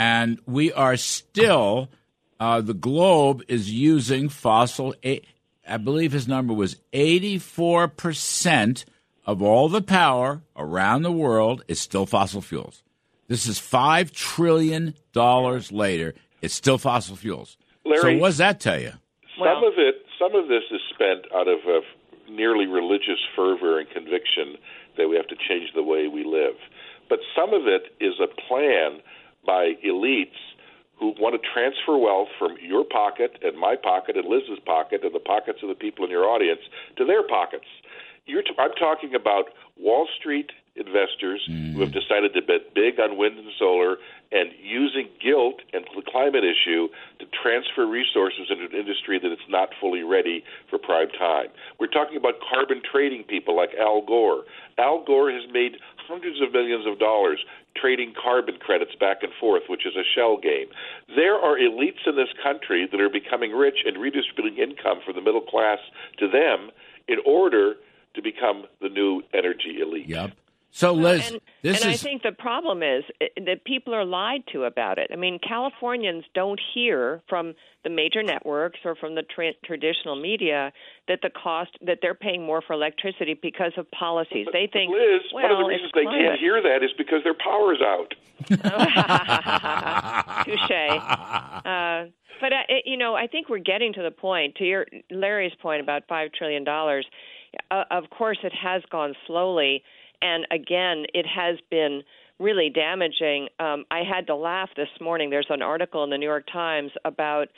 and 0.00 0.40
we 0.46 0.72
are 0.72 0.96
still 0.96 1.90
uh, 2.40 2.62
the 2.62 2.72
globe 2.72 3.42
is 3.48 3.70
using 3.70 4.30
fossil. 4.30 4.94
I 5.04 5.76
believe 5.76 6.12
his 6.12 6.26
number 6.26 6.54
was 6.54 6.76
eighty-four 6.94 7.88
percent 7.88 8.86
of 9.26 9.42
all 9.42 9.68
the 9.68 9.82
power 9.82 10.40
around 10.56 11.02
the 11.02 11.12
world 11.12 11.62
is 11.68 11.78
still 11.80 12.06
fossil 12.06 12.40
fuels. 12.40 12.82
This 13.28 13.46
is 13.46 13.58
five 13.58 14.10
trillion 14.10 14.94
dollars 15.12 15.70
later. 15.70 16.14
It's 16.40 16.54
still 16.54 16.78
fossil 16.78 17.14
fuels. 17.14 17.58
so 17.84 18.16
what 18.16 18.28
does 18.28 18.38
that 18.38 18.58
tell 18.58 18.80
you? 18.80 18.94
Some 19.38 19.62
of 19.62 19.74
it, 19.76 20.06
some 20.18 20.34
of 20.34 20.48
this 20.48 20.64
is 20.72 20.80
spent 20.94 21.26
out 21.34 21.46
of 21.46 21.58
a 21.68 21.80
nearly 22.32 22.66
religious 22.66 23.20
fervor 23.36 23.78
and 23.78 23.90
conviction 23.90 24.56
that 24.96 25.08
we 25.08 25.16
have 25.16 25.28
to 25.28 25.36
change 25.36 25.72
the 25.74 25.82
way 25.82 26.08
we 26.08 26.24
live. 26.24 26.56
But 27.10 27.18
some 27.36 27.52
of 27.52 27.66
it 27.66 27.92
is 28.00 28.14
a 28.18 28.28
plan 28.48 29.02
by 29.50 29.74
elites 29.82 30.38
who 31.00 31.12
want 31.18 31.34
to 31.34 31.42
transfer 31.50 31.98
wealth 31.98 32.28
from 32.38 32.54
your 32.62 32.84
pocket 32.84 33.34
and 33.42 33.58
my 33.58 33.74
pocket 33.74 34.16
and 34.16 34.28
Liz's 34.28 34.62
pocket 34.64 35.00
and 35.02 35.12
the 35.12 35.18
pockets 35.18 35.58
of 35.62 35.68
the 35.68 35.74
people 35.74 36.04
in 36.04 36.10
your 36.10 36.24
audience 36.24 36.60
to 36.98 37.04
their 37.04 37.26
pockets. 37.26 37.66
t- 38.42 38.54
I'm 38.58 38.70
talking 38.78 39.12
about 39.16 39.46
Wall 39.76 40.06
Street 40.20 40.52
investors 40.80 41.46
mm. 41.48 41.74
who 41.74 41.80
have 41.80 41.92
decided 41.92 42.34
to 42.34 42.42
bet 42.42 42.74
big 42.74 42.98
on 42.98 43.16
wind 43.16 43.38
and 43.38 43.52
solar 43.58 43.96
and 44.32 44.50
using 44.62 45.08
guilt 45.20 45.60
and 45.72 45.84
the 45.94 46.02
climate 46.02 46.44
issue 46.44 46.88
to 47.18 47.26
transfer 47.42 47.86
resources 47.86 48.48
into 48.48 48.64
an 48.64 48.72
industry 48.72 49.18
that 49.18 49.30
it's 49.30 49.48
not 49.48 49.70
fully 49.80 50.02
ready 50.02 50.42
for 50.68 50.78
prime 50.78 51.08
time. 51.18 51.48
We're 51.78 51.92
talking 51.92 52.16
about 52.16 52.34
carbon 52.40 52.80
trading 52.80 53.24
people 53.24 53.56
like 53.56 53.70
Al 53.78 54.02
Gore. 54.02 54.44
Al 54.78 55.04
Gore 55.04 55.30
has 55.30 55.44
made 55.52 55.76
hundreds 56.08 56.40
of 56.40 56.52
millions 56.52 56.86
of 56.86 56.98
dollars 56.98 57.44
trading 57.76 58.14
carbon 58.20 58.56
credits 58.58 58.94
back 58.98 59.22
and 59.22 59.32
forth, 59.38 59.62
which 59.68 59.86
is 59.86 59.94
a 59.94 60.02
shell 60.14 60.36
game. 60.36 60.66
There 61.14 61.34
are 61.34 61.56
elites 61.56 62.06
in 62.06 62.16
this 62.16 62.30
country 62.42 62.88
that 62.90 63.00
are 63.00 63.10
becoming 63.10 63.52
rich 63.52 63.78
and 63.84 63.96
redistributing 63.98 64.58
income 64.58 65.00
from 65.04 65.14
the 65.14 65.22
middle 65.22 65.40
class 65.40 65.78
to 66.18 66.28
them 66.28 66.70
in 67.08 67.18
order 67.26 67.74
to 68.14 68.22
become 68.22 68.64
the 68.80 68.88
new 68.88 69.22
energy 69.32 69.78
elite. 69.80 70.08
Yep. 70.08 70.32
So, 70.72 70.92
Liz, 70.92 71.30
and, 71.30 71.40
this 71.62 71.82
and 71.82 71.92
is. 71.92 72.00
I 72.00 72.02
think 72.02 72.22
the 72.22 72.30
problem 72.32 72.82
is 72.82 73.02
eh, 73.20 73.26
that 73.46 73.64
people 73.64 73.92
are 73.92 74.04
lied 74.04 74.42
to 74.52 74.64
about 74.64 74.98
it. 74.98 75.10
I 75.12 75.16
mean, 75.16 75.40
Californians 75.46 76.24
don't 76.32 76.60
hear 76.74 77.22
from 77.28 77.54
the 77.82 77.90
major 77.90 78.22
networks 78.22 78.78
or 78.84 78.94
from 78.94 79.16
the 79.16 79.22
tra- 79.22 79.54
traditional 79.64 80.14
media 80.14 80.72
that 81.08 81.20
the 81.22 81.30
cost 81.30 81.70
that 81.84 81.98
they're 82.02 82.14
paying 82.14 82.44
more 82.46 82.62
for 82.64 82.74
electricity 82.74 83.34
because 83.40 83.72
of 83.76 83.90
policies. 83.90 84.44
But, 84.46 84.52
they 84.52 84.68
think, 84.72 84.92
Liz, 84.92 85.22
well, 85.34 85.42
one 85.42 85.52
of 85.52 85.58
the 85.58 85.64
reasons 85.64 85.90
they 85.92 86.04
can't 86.04 86.38
hear 86.38 86.62
that 86.62 86.84
is 86.84 86.90
because 86.96 87.24
their 87.24 87.34
power's 87.34 87.80
out. 87.82 88.14
Touche. 90.44 90.70
Uh, 90.70 92.10
but 92.40 92.52
uh, 92.52 92.62
it, 92.68 92.84
you 92.86 92.96
know, 92.96 93.14
I 93.14 93.26
think 93.26 93.48
we're 93.48 93.58
getting 93.58 93.92
to 93.94 94.02
the 94.02 94.10
point. 94.10 94.54
To 94.56 94.64
your 94.64 94.86
Larry's 95.10 95.52
point 95.60 95.82
about 95.82 96.04
five 96.08 96.30
trillion 96.32 96.64
dollars, 96.64 97.06
uh, 97.70 97.84
of 97.90 98.08
course, 98.10 98.38
it 98.42 98.52
has 98.54 98.82
gone 98.90 99.14
slowly 99.26 99.82
and 100.22 100.46
again, 100.50 101.04
it 101.14 101.26
has 101.26 101.56
been 101.70 102.02
really 102.38 102.70
damaging. 102.70 103.48
Um, 103.58 103.84
I 103.90 104.00
had 104.02 104.26
to 104.28 104.34
laugh 104.34 104.70
this 104.76 104.88
morning. 105.00 105.30
There's 105.30 105.46
an 105.50 105.62
article 105.62 106.04
in 106.04 106.10
the 106.10 106.18
New 106.18 106.26
York 106.26 106.46
Times 106.50 106.90
about 107.04 107.48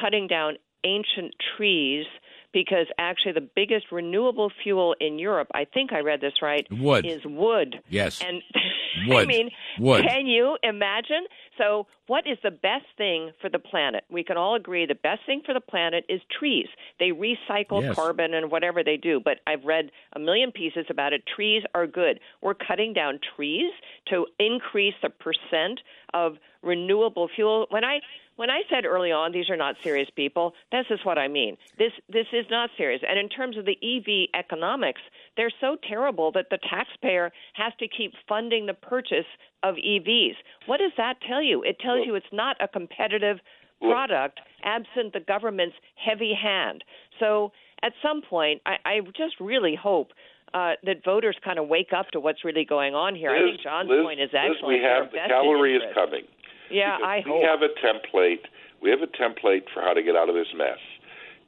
cutting 0.00 0.26
down 0.26 0.54
ancient 0.84 1.34
trees 1.56 2.06
because 2.52 2.86
actually 2.98 3.32
the 3.32 3.48
biggest 3.54 3.86
renewable 3.90 4.50
fuel 4.62 4.94
in 5.00 5.18
Europe, 5.18 5.48
I 5.54 5.64
think 5.64 5.92
I 5.92 6.00
read 6.00 6.20
this 6.20 6.34
right, 6.42 6.66
wood. 6.70 7.06
is 7.06 7.20
wood. 7.24 7.76
Yes. 7.88 8.20
And 8.20 8.42
wood. 9.08 9.22
I 9.22 9.24
mean, 9.26 9.50
wood. 9.78 10.04
can 10.06 10.26
you 10.26 10.56
imagine? 10.62 11.24
So, 11.58 11.86
what 12.06 12.26
is 12.26 12.38
the 12.42 12.50
best 12.50 12.84
thing 12.98 13.30
for 13.40 13.48
the 13.48 13.58
planet? 13.58 14.04
We 14.10 14.24
can 14.24 14.36
all 14.36 14.54
agree 14.54 14.86
the 14.86 14.94
best 14.94 15.20
thing 15.24 15.42
for 15.44 15.54
the 15.54 15.60
planet 15.60 16.04
is 16.08 16.20
trees. 16.38 16.66
They 16.98 17.10
recycle 17.10 17.82
yes. 17.82 17.94
carbon 17.94 18.34
and 18.34 18.50
whatever 18.50 18.84
they 18.84 18.96
do, 18.96 19.20
but 19.24 19.38
I've 19.46 19.64
read 19.64 19.90
a 20.14 20.18
million 20.18 20.52
pieces 20.52 20.86
about 20.90 21.12
it. 21.12 21.22
Trees 21.34 21.62
are 21.74 21.86
good. 21.86 22.20
We're 22.42 22.54
cutting 22.54 22.92
down 22.92 23.18
trees 23.36 23.72
to 24.10 24.26
increase 24.38 24.94
the 25.02 25.10
percent 25.10 25.80
of 26.12 26.34
renewable 26.62 27.28
fuel. 27.34 27.66
When 27.70 27.84
I 27.84 28.00
when 28.36 28.50
I 28.50 28.62
said 28.70 28.84
early 28.84 29.12
on 29.12 29.32
these 29.32 29.50
are 29.50 29.56
not 29.56 29.76
serious 29.82 30.08
people, 30.14 30.54
this 30.70 30.86
is 30.90 31.00
what 31.04 31.18
I 31.18 31.28
mean. 31.28 31.56
This 31.78 31.92
this 32.08 32.26
is 32.32 32.46
not 32.50 32.70
serious. 32.76 33.02
And 33.08 33.18
in 33.18 33.28
terms 33.28 33.56
of 33.56 33.64
the 33.64 33.76
EV 33.82 34.28
economics, 34.38 35.00
they're 35.36 35.52
so 35.60 35.76
terrible 35.88 36.32
that 36.32 36.46
the 36.50 36.58
taxpayer 36.68 37.32
has 37.54 37.72
to 37.78 37.88
keep 37.88 38.12
funding 38.28 38.66
the 38.66 38.74
purchase 38.74 39.26
of 39.62 39.76
EVs. 39.76 40.34
What 40.66 40.78
does 40.78 40.92
that 40.96 41.14
tell 41.26 41.42
you? 41.42 41.62
It 41.62 41.78
tells 41.80 42.06
you 42.06 42.14
it's 42.14 42.26
not 42.32 42.56
a 42.60 42.68
competitive 42.68 43.38
product 43.80 44.40
absent 44.64 45.12
the 45.12 45.20
government's 45.20 45.74
heavy 45.96 46.32
hand. 46.40 46.84
So 47.18 47.52
at 47.82 47.92
some 48.00 48.22
point, 48.22 48.62
I, 48.64 48.76
I 48.84 49.00
just 49.16 49.40
really 49.40 49.74
hope 49.74 50.12
uh, 50.54 50.72
that 50.84 51.04
voters 51.04 51.36
kind 51.44 51.58
of 51.58 51.68
wake 51.68 51.92
up 51.96 52.10
to 52.10 52.20
what's 52.20 52.44
really 52.44 52.64
going 52.64 52.94
on 52.94 53.14
here. 53.14 53.30
Liz, 53.32 53.40
I 53.42 53.50
think 53.50 53.62
John's 53.62 53.90
Liz, 53.90 54.04
point 54.04 54.20
is 54.20 54.30
Liz, 54.32 54.42
excellent. 54.52 54.68
we 54.68 54.80
have 54.84 55.10
the 55.10 55.18
cavalry 55.26 55.76
is 55.76 55.82
coming. 55.94 56.24
Yeah, 56.72 56.98
I 57.02 57.22
we 57.24 57.30
hope. 57.30 57.42
have 57.42 57.62
a 57.62 57.70
template. 57.84 58.44
We 58.82 58.90
have 58.90 59.00
a 59.02 59.06
template 59.06 59.64
for 59.72 59.82
how 59.82 59.92
to 59.92 60.02
get 60.02 60.16
out 60.16 60.28
of 60.28 60.34
this 60.34 60.48
mess. 60.56 60.78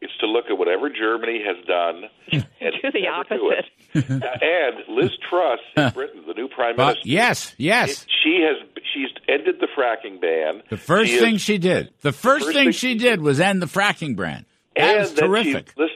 It's 0.00 0.12
to 0.20 0.26
look 0.26 0.46
at 0.50 0.58
whatever 0.58 0.90
Germany 0.90 1.42
has 1.46 1.64
done 1.66 2.02
and 2.60 2.72
do 2.82 2.92
the 2.92 3.08
opposite. 3.08 3.64
Do 3.94 4.00
and 4.42 4.76
Liz 4.88 5.10
Truss 5.30 5.60
in 5.76 5.90
Britain, 5.92 6.24
the 6.26 6.34
new 6.34 6.48
prime 6.48 6.78
uh, 6.78 6.88
minister. 6.88 7.08
yes, 7.08 7.54
yes. 7.56 7.90
It, 7.90 8.06
she 8.22 8.46
has 8.46 8.68
she's 8.92 9.08
ended 9.28 9.56
the 9.60 9.68
fracking 9.76 10.20
ban. 10.20 10.62
The 10.68 10.76
first 10.76 11.10
she 11.10 11.18
thing 11.18 11.36
is, 11.36 11.40
she 11.40 11.58
did. 11.58 11.90
The 12.02 12.12
first, 12.12 12.44
first 12.44 12.54
thing, 12.54 12.66
thing 12.66 12.72
she 12.72 12.96
did 12.96 13.20
was 13.20 13.40
end 13.40 13.62
the 13.62 13.66
fracking 13.66 14.16
ban. 14.16 14.44
That 14.76 14.90
and 14.90 14.98
was 15.00 15.12
terrific. 15.14 15.72
She, 15.74 15.82
list, 15.82 15.94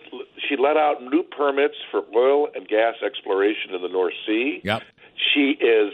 she 0.49 0.57
let 0.57 0.77
out 0.77 1.03
new 1.03 1.23
permits 1.23 1.75
for 1.91 2.03
oil 2.15 2.49
and 2.55 2.67
gas 2.67 2.95
exploration 3.05 3.75
in 3.75 3.83
the 3.83 3.89
North 3.89 4.15
Sea. 4.27 4.61
Yep. 4.65 4.83
She 5.35 5.59
is 5.61 5.93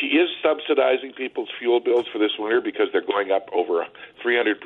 she 0.00 0.06
is 0.16 0.28
subsidizing 0.42 1.12
people's 1.12 1.50
fuel 1.58 1.80
bills 1.80 2.06
for 2.12 2.18
this 2.18 2.32
winter 2.38 2.60
because 2.60 2.88
they're 2.92 3.04
going 3.04 3.30
up 3.30 3.48
over 3.52 3.86
300% 4.24 4.56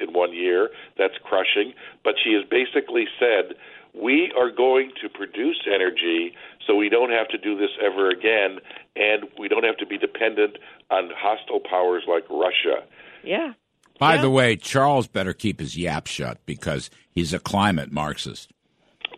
in 0.00 0.12
one 0.12 0.32
year. 0.32 0.70
That's 0.96 1.14
crushing. 1.22 1.74
But 2.04 2.14
she 2.22 2.32
has 2.34 2.44
basically 2.48 3.06
said, 3.18 3.56
we 3.94 4.32
are 4.38 4.50
going 4.50 4.92
to 5.02 5.08
produce 5.08 5.60
energy 5.66 6.34
so 6.66 6.76
we 6.76 6.88
don't 6.88 7.10
have 7.10 7.28
to 7.28 7.38
do 7.38 7.56
this 7.56 7.70
ever 7.82 8.10
again, 8.10 8.58
and 8.94 9.24
we 9.38 9.48
don't 9.48 9.64
have 9.64 9.76
to 9.78 9.86
be 9.86 9.98
dependent 9.98 10.58
on 10.90 11.10
hostile 11.16 11.60
powers 11.60 12.04
like 12.08 12.24
Russia. 12.28 12.84
Yeah. 13.24 13.54
By 13.98 14.16
yeah. 14.16 14.22
the 14.22 14.30
way, 14.30 14.56
Charles 14.56 15.06
better 15.06 15.32
keep 15.32 15.60
his 15.60 15.76
yap 15.76 16.06
shut 16.06 16.38
because 16.44 16.90
he's 17.10 17.32
a 17.32 17.38
climate 17.38 17.90
Marxist. 17.90 18.52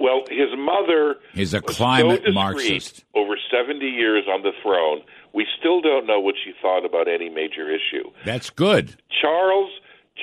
Well, 0.01 0.23
his 0.31 0.51
mother 0.57 1.17
is 1.35 1.55
a 1.55 1.61
climate 1.61 2.23
so 2.25 2.33
Marxist. 2.33 3.05
over 3.15 3.37
70 3.51 3.85
years 3.85 4.25
on 4.29 4.43
the 4.43 4.53
throne. 4.63 5.03
We 5.33 5.47
still 5.59 5.81
don't 5.81 6.07
know 6.07 6.21
what 6.21 6.35
she 6.43 6.53
thought 6.61 6.85
about 6.85 7.09
any 7.09 7.29
major 7.29 7.71
issue. 7.71 8.11
That's 8.25 8.51
good. 8.51 8.97
Charles, 9.21 9.71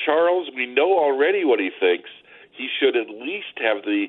Charles, 0.05 0.49
we 0.55 0.65
know 0.65 0.97
already 0.97 1.45
what 1.45 1.59
he 1.59 1.69
thinks. 1.79 2.09
He 2.51 2.67
should 2.79 2.95
at 2.95 3.09
least 3.09 3.57
have 3.61 3.83
the 3.83 4.07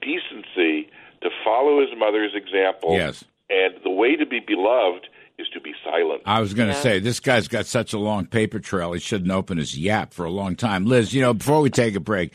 decency 0.00 0.90
to 1.22 1.30
follow 1.44 1.80
his 1.80 1.90
mother's 1.98 2.32
example. 2.34 2.92
Yes. 2.94 3.24
And 3.50 3.74
the 3.82 3.90
way 3.90 4.14
to 4.16 4.26
be 4.26 4.40
beloved 4.40 5.08
is 5.38 5.48
to 5.54 5.60
be 5.60 5.72
silent. 5.84 6.22
I 6.26 6.40
was 6.40 6.54
going 6.54 6.68
to 6.68 6.74
Yeah. 6.74 6.80
say 6.82 6.98
this 6.98 7.20
guy's 7.20 7.48
got 7.48 7.66
such 7.66 7.92
a 7.92 7.98
long 7.98 8.26
paper 8.26 8.58
trail. 8.60 8.92
He 8.92 9.00
shouldn't 9.00 9.30
open 9.30 9.58
his 9.58 9.78
yap 9.78 10.12
for 10.12 10.24
a 10.24 10.30
long 10.30 10.56
time. 10.56 10.84
Liz, 10.84 11.14
you 11.14 11.20
know, 11.22 11.32
before 11.34 11.60
we 11.60 11.70
take 11.70 11.94
a 11.94 12.00
break, 12.00 12.32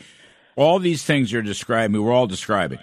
all 0.56 0.78
these 0.78 1.04
things 1.04 1.30
you're 1.32 1.42
describing, 1.42 2.02
we're 2.02 2.12
all 2.12 2.26
describing. 2.26 2.78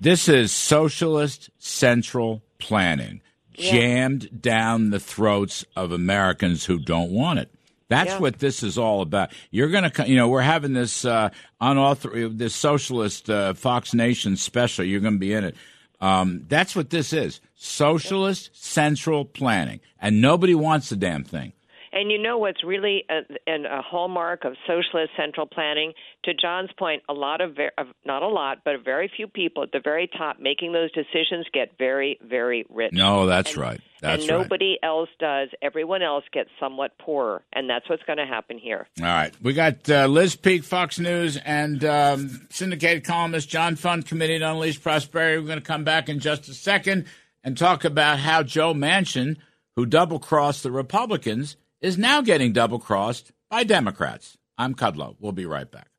This 0.00 0.28
is 0.28 0.52
socialist 0.52 1.50
central 1.58 2.42
planning 2.58 3.22
jammed 3.54 4.42
down 4.42 4.90
the 4.90 5.00
throats 5.00 5.64
of 5.76 5.92
Americans 5.92 6.64
who 6.64 6.78
don't 6.78 7.10
want 7.10 7.38
it. 7.38 7.50
That's 7.88 8.10
Yeah. 8.12 8.18
what 8.18 8.38
this 8.38 8.62
is 8.62 8.78
all 8.78 9.02
about. 9.02 9.30
You're 9.50 9.68
going 9.68 9.90
to, 9.90 10.08
you 10.08 10.16
know, 10.16 10.28
we're 10.28 10.40
having 10.40 10.72
this 10.72 11.04
uh, 11.04 11.30
unauthorized, 11.60 12.38
this 12.38 12.54
socialist 12.54 13.28
uh, 13.30 13.54
Fox 13.54 13.92
Nation 13.94 14.36
special. 14.36 14.84
You're 14.84 15.00
going 15.00 15.14
to 15.14 15.18
be 15.18 15.32
in 15.32 15.44
it. 15.44 15.54
Um, 16.00 16.44
that's 16.48 16.74
what 16.74 16.90
this 16.90 17.12
is 17.12 17.40
socialist 17.54 18.50
central 18.52 19.24
planning. 19.24 19.80
And 20.00 20.20
nobody 20.20 20.54
wants 20.54 20.88
the 20.90 20.96
damn 20.96 21.24
thing. 21.24 21.52
And 21.94 22.10
you 22.10 22.20
know 22.20 22.38
what's 22.38 22.64
really 22.64 23.04
a, 23.08 23.20
a 23.52 23.80
hallmark 23.80 24.44
of 24.44 24.54
socialist 24.66 25.12
central 25.16 25.46
planning? 25.46 25.92
To 26.24 26.34
John's 26.34 26.70
point, 26.76 27.04
a 27.08 27.12
lot 27.12 27.40
of, 27.40 27.54
ver- 27.54 27.70
of, 27.78 27.86
not 28.04 28.24
a 28.24 28.26
lot, 28.26 28.58
but 28.64 28.74
very 28.84 29.08
few 29.16 29.28
people 29.28 29.62
at 29.62 29.70
the 29.70 29.80
very 29.82 30.08
top 30.08 30.40
making 30.40 30.72
those 30.72 30.90
decisions 30.90 31.46
get 31.54 31.78
very, 31.78 32.18
very 32.20 32.66
rich. 32.68 32.92
No, 32.92 33.26
that's 33.26 33.56
right. 33.56 33.80
That's 34.00 34.24
and 34.24 34.32
right. 34.32 34.42
nobody 34.42 34.76
else 34.82 35.08
does. 35.20 35.50
Everyone 35.62 36.02
else 36.02 36.24
gets 36.32 36.50
somewhat 36.58 36.98
poorer, 36.98 37.42
and 37.52 37.70
that's 37.70 37.88
what's 37.88 38.02
going 38.02 38.18
to 38.18 38.26
happen 38.26 38.58
here. 38.58 38.88
All 38.98 39.06
right. 39.06 39.32
We 39.40 39.52
got 39.52 39.88
uh, 39.88 40.06
Liz 40.06 40.34
Peek, 40.34 40.64
Fox 40.64 40.98
News, 40.98 41.36
and 41.36 41.84
um, 41.84 42.48
syndicated 42.50 43.04
columnist 43.04 43.48
John 43.48 43.76
Fund, 43.76 44.04
Committee 44.04 44.40
to 44.40 44.50
Unleash 44.50 44.82
Prosperity. 44.82 45.38
We're 45.38 45.46
going 45.46 45.60
to 45.60 45.64
come 45.64 45.84
back 45.84 46.08
in 46.08 46.18
just 46.18 46.48
a 46.48 46.54
second 46.54 47.06
and 47.44 47.56
talk 47.56 47.84
about 47.84 48.18
how 48.18 48.42
Joe 48.42 48.74
Manchin, 48.74 49.36
who 49.76 49.86
double 49.86 50.18
crossed 50.18 50.64
the 50.64 50.72
Republicans, 50.72 51.56
is 51.84 51.98
now 51.98 52.22
getting 52.22 52.50
double 52.50 52.78
crossed 52.78 53.30
by 53.50 53.62
Democrats. 53.62 54.38
I'm 54.56 54.74
Kudlow. 54.74 55.16
We'll 55.20 55.32
be 55.32 55.44
right 55.44 55.70
back. 55.70 55.90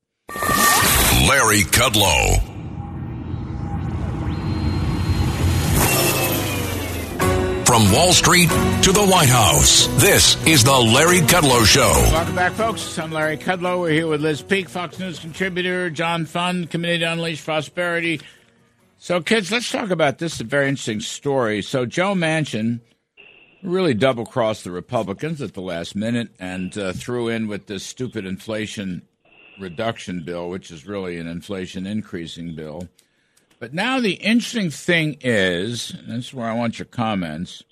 Larry 1.30 1.62
Kudlow. 1.62 2.42
From 7.68 7.92
Wall 7.92 8.14
Street 8.14 8.50
to 8.50 8.92
the 8.92 9.06
White 9.06 9.30
House, 9.30 9.86
this 10.02 10.44
is 10.48 10.64
the 10.64 10.72
Larry 10.72 11.20
Kudlow 11.20 11.64
Show. 11.64 11.92
Welcome 12.12 12.36
back, 12.36 12.54
folks. 12.54 12.98
I'm 12.98 13.12
Larry 13.12 13.38
Kudlow. 13.38 13.82
We're 13.82 13.92
here 13.92 14.08
with 14.08 14.22
Liz 14.22 14.42
Peek, 14.42 14.68
Fox 14.68 14.98
News 14.98 15.20
contributor, 15.20 15.92
John 15.92 16.26
Fund, 16.26 16.72
Committee 16.72 17.00
to 17.00 17.12
Unleash 17.12 17.46
Prosperity. 17.46 18.22
So, 18.98 19.22
kids, 19.22 19.52
let's 19.52 19.72
talk 19.72 19.92
about 19.92 20.18
this. 20.18 20.42
Very 20.42 20.68
interesting 20.68 21.02
story. 21.02 21.62
So, 21.62 21.86
Joe 21.86 22.16
Manchin 22.16 22.80
really 23.66 23.94
double 23.94 24.26
crossed 24.26 24.64
the 24.64 24.72
Republicans 24.72 25.42
at 25.42 25.54
the 25.54 25.62
last 25.62 25.96
minute 25.96 26.30
and 26.40 26.78
uh, 26.78 26.94
threw 26.94 27.28
in 27.28 27.48
with 27.48 27.68
this 27.68 27.84
stupid 27.84 28.26
inflation 28.26 29.02
reduction 29.60 30.24
bill, 30.24 30.50
which 30.50 30.72
is 30.72 30.86
really 30.86 31.18
an 31.18 31.28
inflation 31.28 31.86
increasing 31.86 32.56
bill. 32.56 32.88
But 33.60 33.74
now 33.74 34.00
the 34.00 34.14
interesting 34.14 34.70
thing 34.70 35.18
is, 35.22 35.92
and 35.92 36.10
this 36.10 36.28
is 36.28 36.34
where 36.34 36.48
I 36.48 36.54
want 36.54 36.80
your 36.80 36.86
comments. 36.86 37.64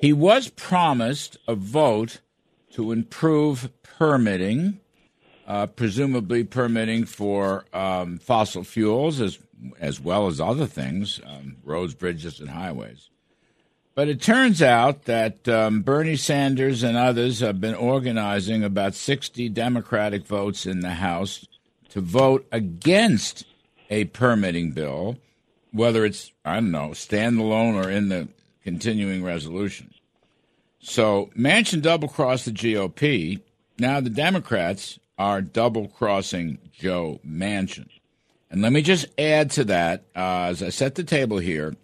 He 0.00 0.12
was 0.12 0.50
promised 0.50 1.38
a 1.46 1.54
vote 1.54 2.20
to 2.72 2.92
improve 2.92 3.70
permitting, 3.82 4.80
uh, 5.46 5.66
presumably 5.66 6.44
permitting 6.44 7.06
for 7.06 7.64
um, 7.72 8.18
fossil 8.18 8.64
fuels 8.64 9.20
as 9.20 9.38
as 9.80 9.98
well 9.98 10.26
as 10.26 10.38
other 10.38 10.66
things, 10.66 11.18
um, 11.24 11.56
roads, 11.64 11.94
bridges, 11.94 12.40
and 12.40 12.50
highways. 12.50 13.08
But 13.96 14.08
it 14.08 14.20
turns 14.20 14.60
out 14.60 15.06
that 15.06 15.48
um, 15.48 15.80
Bernie 15.80 16.16
Sanders 16.16 16.82
and 16.82 16.98
others 16.98 17.40
have 17.40 17.62
been 17.62 17.74
organizing 17.74 18.62
about 18.62 18.94
60 18.94 19.48
Democratic 19.48 20.26
votes 20.26 20.66
in 20.66 20.80
the 20.80 20.90
House 20.90 21.46
to 21.88 22.02
vote 22.02 22.46
against 22.52 23.46
a 23.88 24.04
permitting 24.04 24.72
bill, 24.72 25.16
whether 25.72 26.04
it's, 26.04 26.30
I 26.44 26.56
don't 26.56 26.72
know, 26.72 26.90
standalone 26.90 27.82
or 27.82 27.90
in 27.90 28.10
the 28.10 28.28
continuing 28.62 29.24
resolution. 29.24 29.94
So 30.78 31.30
Manchin 31.34 31.80
double 31.80 32.08
crossed 32.08 32.44
the 32.44 32.52
GOP. 32.52 33.40
Now 33.78 34.00
the 34.00 34.10
Democrats 34.10 34.98
are 35.16 35.40
double 35.40 35.88
crossing 35.88 36.58
Joe 36.70 37.18
Manchin. 37.26 37.88
And 38.50 38.60
let 38.60 38.72
me 38.72 38.82
just 38.82 39.06
add 39.18 39.52
to 39.52 39.64
that, 39.64 40.04
uh, 40.14 40.48
as 40.50 40.62
I 40.62 40.68
set 40.68 40.96
the 40.96 41.02
table 41.02 41.38
here, 41.38 41.74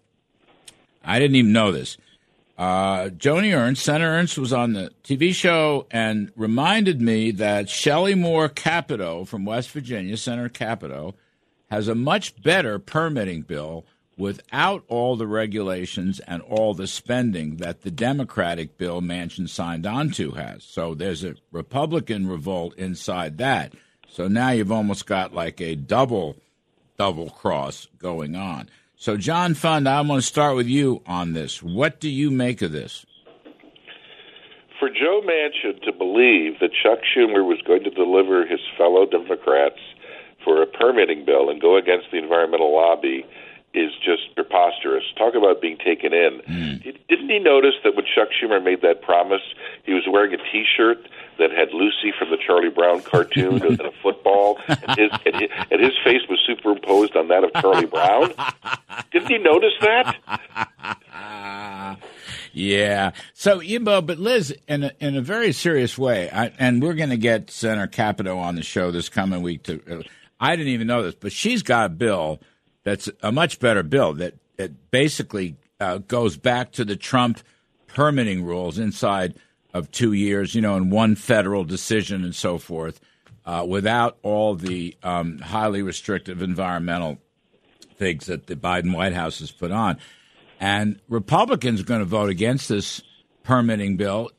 I 1.05 1.19
didn't 1.19 1.37
even 1.37 1.53
know 1.53 1.73
this. 1.73 1.97
Uh, 2.59 3.09
Joni 3.09 3.57
Ernst, 3.57 3.85
Senator 3.85 4.11
Ernst, 4.11 4.39
was 4.39 4.53
on 4.53 4.75
the 4.75 4.93
TV 5.03 5.35
show 5.35 5.87
and 5.91 6.31
reminded 6.37 7.01
me 7.01 7.31
that 7.33 7.69
Shelley 7.69 8.15
Moore 8.15 8.49
Capito 8.49 9.25
from 9.25 9.45
West 9.45 9.71
Virginia, 9.71 10.17
Senator 10.17 10.49
Capito, 10.49 11.15
has 11.71 11.89
a 11.89 11.95
much 11.95 12.41
better 12.43 12.79
permitting 12.79 13.43
bill 13.43 13.85
without 14.19 14.85
all 14.89 15.17
the 15.17 15.27
regulations 15.27 16.21
and 16.21 16.43
all 16.43 16.75
the 16.75 16.87
spending 16.87 17.57
that 17.57 17.81
the 17.81 17.91
Democratic 17.91 18.77
bill 18.77 19.01
Manchin 19.01 19.49
signed 19.49 19.87
onto 19.87 20.33
has. 20.33 20.63
So 20.63 20.95
there's 20.95 21.25
a 21.25 21.35
Republican 21.51 22.29
revolt 22.29 22.77
inside 22.77 23.39
that. 23.39 23.73
So 24.09 24.29
now 24.29 24.51
you've 24.51 24.71
almost 24.71 25.07
got 25.07 25.35
like 25.35 25.61
a 25.61 25.75
double 25.75 26.37
double 26.99 27.31
cross 27.31 27.89
going 27.99 28.37
on. 28.37 28.69
So, 29.03 29.17
John 29.17 29.55
Fund, 29.55 29.89
I 29.89 30.01
want 30.03 30.23
to 30.23 30.25
start 30.25 30.55
with 30.55 30.69
you 30.69 31.03
on 31.09 31.33
this. 31.33 31.61
What 31.61 31.99
do 31.99 32.09
you 32.09 32.31
make 32.31 32.63
of 32.63 32.71
this? 32.71 33.05
For 34.79 34.89
Joe 34.89 35.21
Manchin 35.27 35.83
to 35.83 35.93
believe 35.93 36.61
that 36.61 36.71
Chuck 36.71 37.01
Schumer 37.03 37.43
was 37.43 37.61
going 37.67 37.83
to 37.83 37.91
deliver 37.91 38.47
his 38.47 38.61
fellow 38.79 39.05
Democrats 39.05 39.81
for 40.45 40.63
a 40.63 40.67
permitting 40.69 41.25
bill 41.25 41.51
and 41.51 41.61
go 41.61 41.77
against 41.77 42.13
the 42.13 42.19
environmental 42.19 42.73
lobby 42.73 43.27
is 43.75 43.91
just 44.05 44.35
preposterous. 44.35 45.05
Talk 45.17 45.35
about 45.35 45.61
being 45.63 45.79
taken 45.79 46.13
in. 46.13 46.41
Mm. 46.49 46.83
Didn't 47.09 47.31
he 47.31 47.39
notice 47.39 47.75
that 47.85 47.95
when 47.97 48.05
Chuck 48.05 48.29
Schumer 48.31 48.63
made 48.63 48.83
that 48.83 49.03
promise, 49.03 49.43
he 49.85 49.95
was 49.95 50.05
wearing 50.07 50.35
a 50.35 50.37
T-shirt 50.37 51.09
that 51.39 51.51
had 51.51 51.73
Lucy 51.73 52.13
from 52.19 52.31
the 52.31 52.37
Charlie 52.37 52.69
Brown 52.69 53.01
cartoon 53.03 53.63
and 53.65 53.81
a 53.81 53.91
football, 54.03 54.59
and 54.69 54.99
his, 54.99 55.11
and 55.25 55.35
his 55.37 55.51
and 55.71 55.81
his 55.81 55.93
face 56.05 56.21
was 56.29 56.39
superimposed 56.47 57.17
on 57.17 57.29
that 57.29 57.45
of 57.45 57.53
Charlie 57.63 57.87
Brown? 57.87 58.35
Didn't 59.11 59.29
he 59.29 59.39
notice 59.39 59.73
that? 59.81 60.17
Yeah. 62.53 63.13
So, 63.33 63.61
you 63.61 63.79
know, 63.79 64.03
but 64.03 64.19
Liz, 64.19 64.55
in 64.69 64.85
a, 64.85 64.93
in 65.01 65.17
a 65.17 65.23
very 65.23 65.53
serious 65.53 65.97
way, 65.97 66.31
I, 66.31 66.53
and 66.59 66.83
we're 66.83 66.93
going 66.93 67.09
to 67.09 67.17
get 67.17 67.51
Senator 67.51 67.87
Capito 67.87 68.37
on 68.37 68.57
the 68.57 68.63
show 68.63 68.91
this 68.91 69.09
coming 69.09 69.41
week. 69.41 69.63
To, 69.65 69.81
uh, 69.91 70.03
I 70.39 70.57
didn't 70.57 70.73
even 70.73 70.87
know 70.87 71.03
this, 71.03 71.15
but 71.15 71.33
she's 71.33 71.63
got 71.63 71.87
a 71.87 71.89
bill 71.89 72.41
that's 72.85 73.09
a 73.23 73.33
much 73.33 73.61
better 73.61 73.83
bill 73.83 74.13
that, 74.15 74.35
that 74.57 74.91
basically 74.91 75.57
uh, 75.81 75.99
goes 75.99 76.37
back 76.37 76.73
to 76.73 76.85
the 76.85 76.97
Trump 76.97 77.41
permitting 77.87 78.45
rules 78.45 78.79
inside 78.79 79.35
of 79.75 79.91
two 79.91 80.13
years, 80.13 80.55
you 80.55 80.61
know, 80.61 80.77
in 80.77 80.91
one 80.91 81.15
federal 81.15 81.65
decision 81.65 82.25
and 82.25 82.35
so 82.35 82.59
forth, 82.59 83.01
uh, 83.47 83.65
without 83.67 84.19
all 84.23 84.55
the 84.55 84.97
um, 85.03 85.39
highly 85.39 85.83
restrictive 85.83 86.43
environmental 86.43 87.19
things 87.97 88.27
that 88.27 88.47
the 88.47 88.57
Biden 88.57 88.95
White 88.95 89.15
House 89.15 89.39
has 89.41 89.51
put 89.51 89.71
on. 89.71 89.99
And 90.61 91.01
Republicans 91.09 91.81
are 91.81 91.85
going 91.85 92.01
to 92.01 92.07
vote 92.07 92.31
against 92.31 92.69
this 92.69 93.03
permitting 93.43 93.97
bill, 93.97 94.31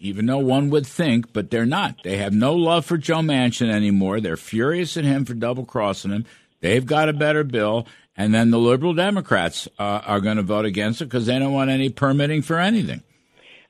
even 0.00 0.26
though 0.26 0.38
one 0.38 0.70
would 0.70 0.86
think, 0.86 1.32
but 1.32 1.50
they're 1.50 1.64
not. 1.64 2.02
They 2.02 2.18
have 2.18 2.34
no 2.34 2.54
love 2.54 2.84
for 2.84 2.98
Joe 2.98 3.20
Manchin 3.20 3.70
anymore. 3.70 4.20
They're 4.20 4.36
furious 4.36 4.96
at 4.96 5.04
him 5.04 5.24
for 5.24 5.34
double 5.34 5.64
crossing 5.64 6.10
him. 6.10 6.26
They've 6.64 6.86
got 6.86 7.10
a 7.10 7.12
better 7.12 7.44
bill, 7.44 7.86
and 8.16 8.32
then 8.32 8.50
the 8.50 8.58
liberal 8.58 8.94
Democrats 8.94 9.68
uh, 9.78 10.00
are 10.06 10.18
going 10.18 10.38
to 10.38 10.42
vote 10.42 10.64
against 10.64 11.02
it 11.02 11.04
because 11.04 11.26
they 11.26 11.38
don't 11.38 11.52
want 11.52 11.68
any 11.68 11.90
permitting 11.90 12.40
for 12.40 12.58
anything. 12.58 13.02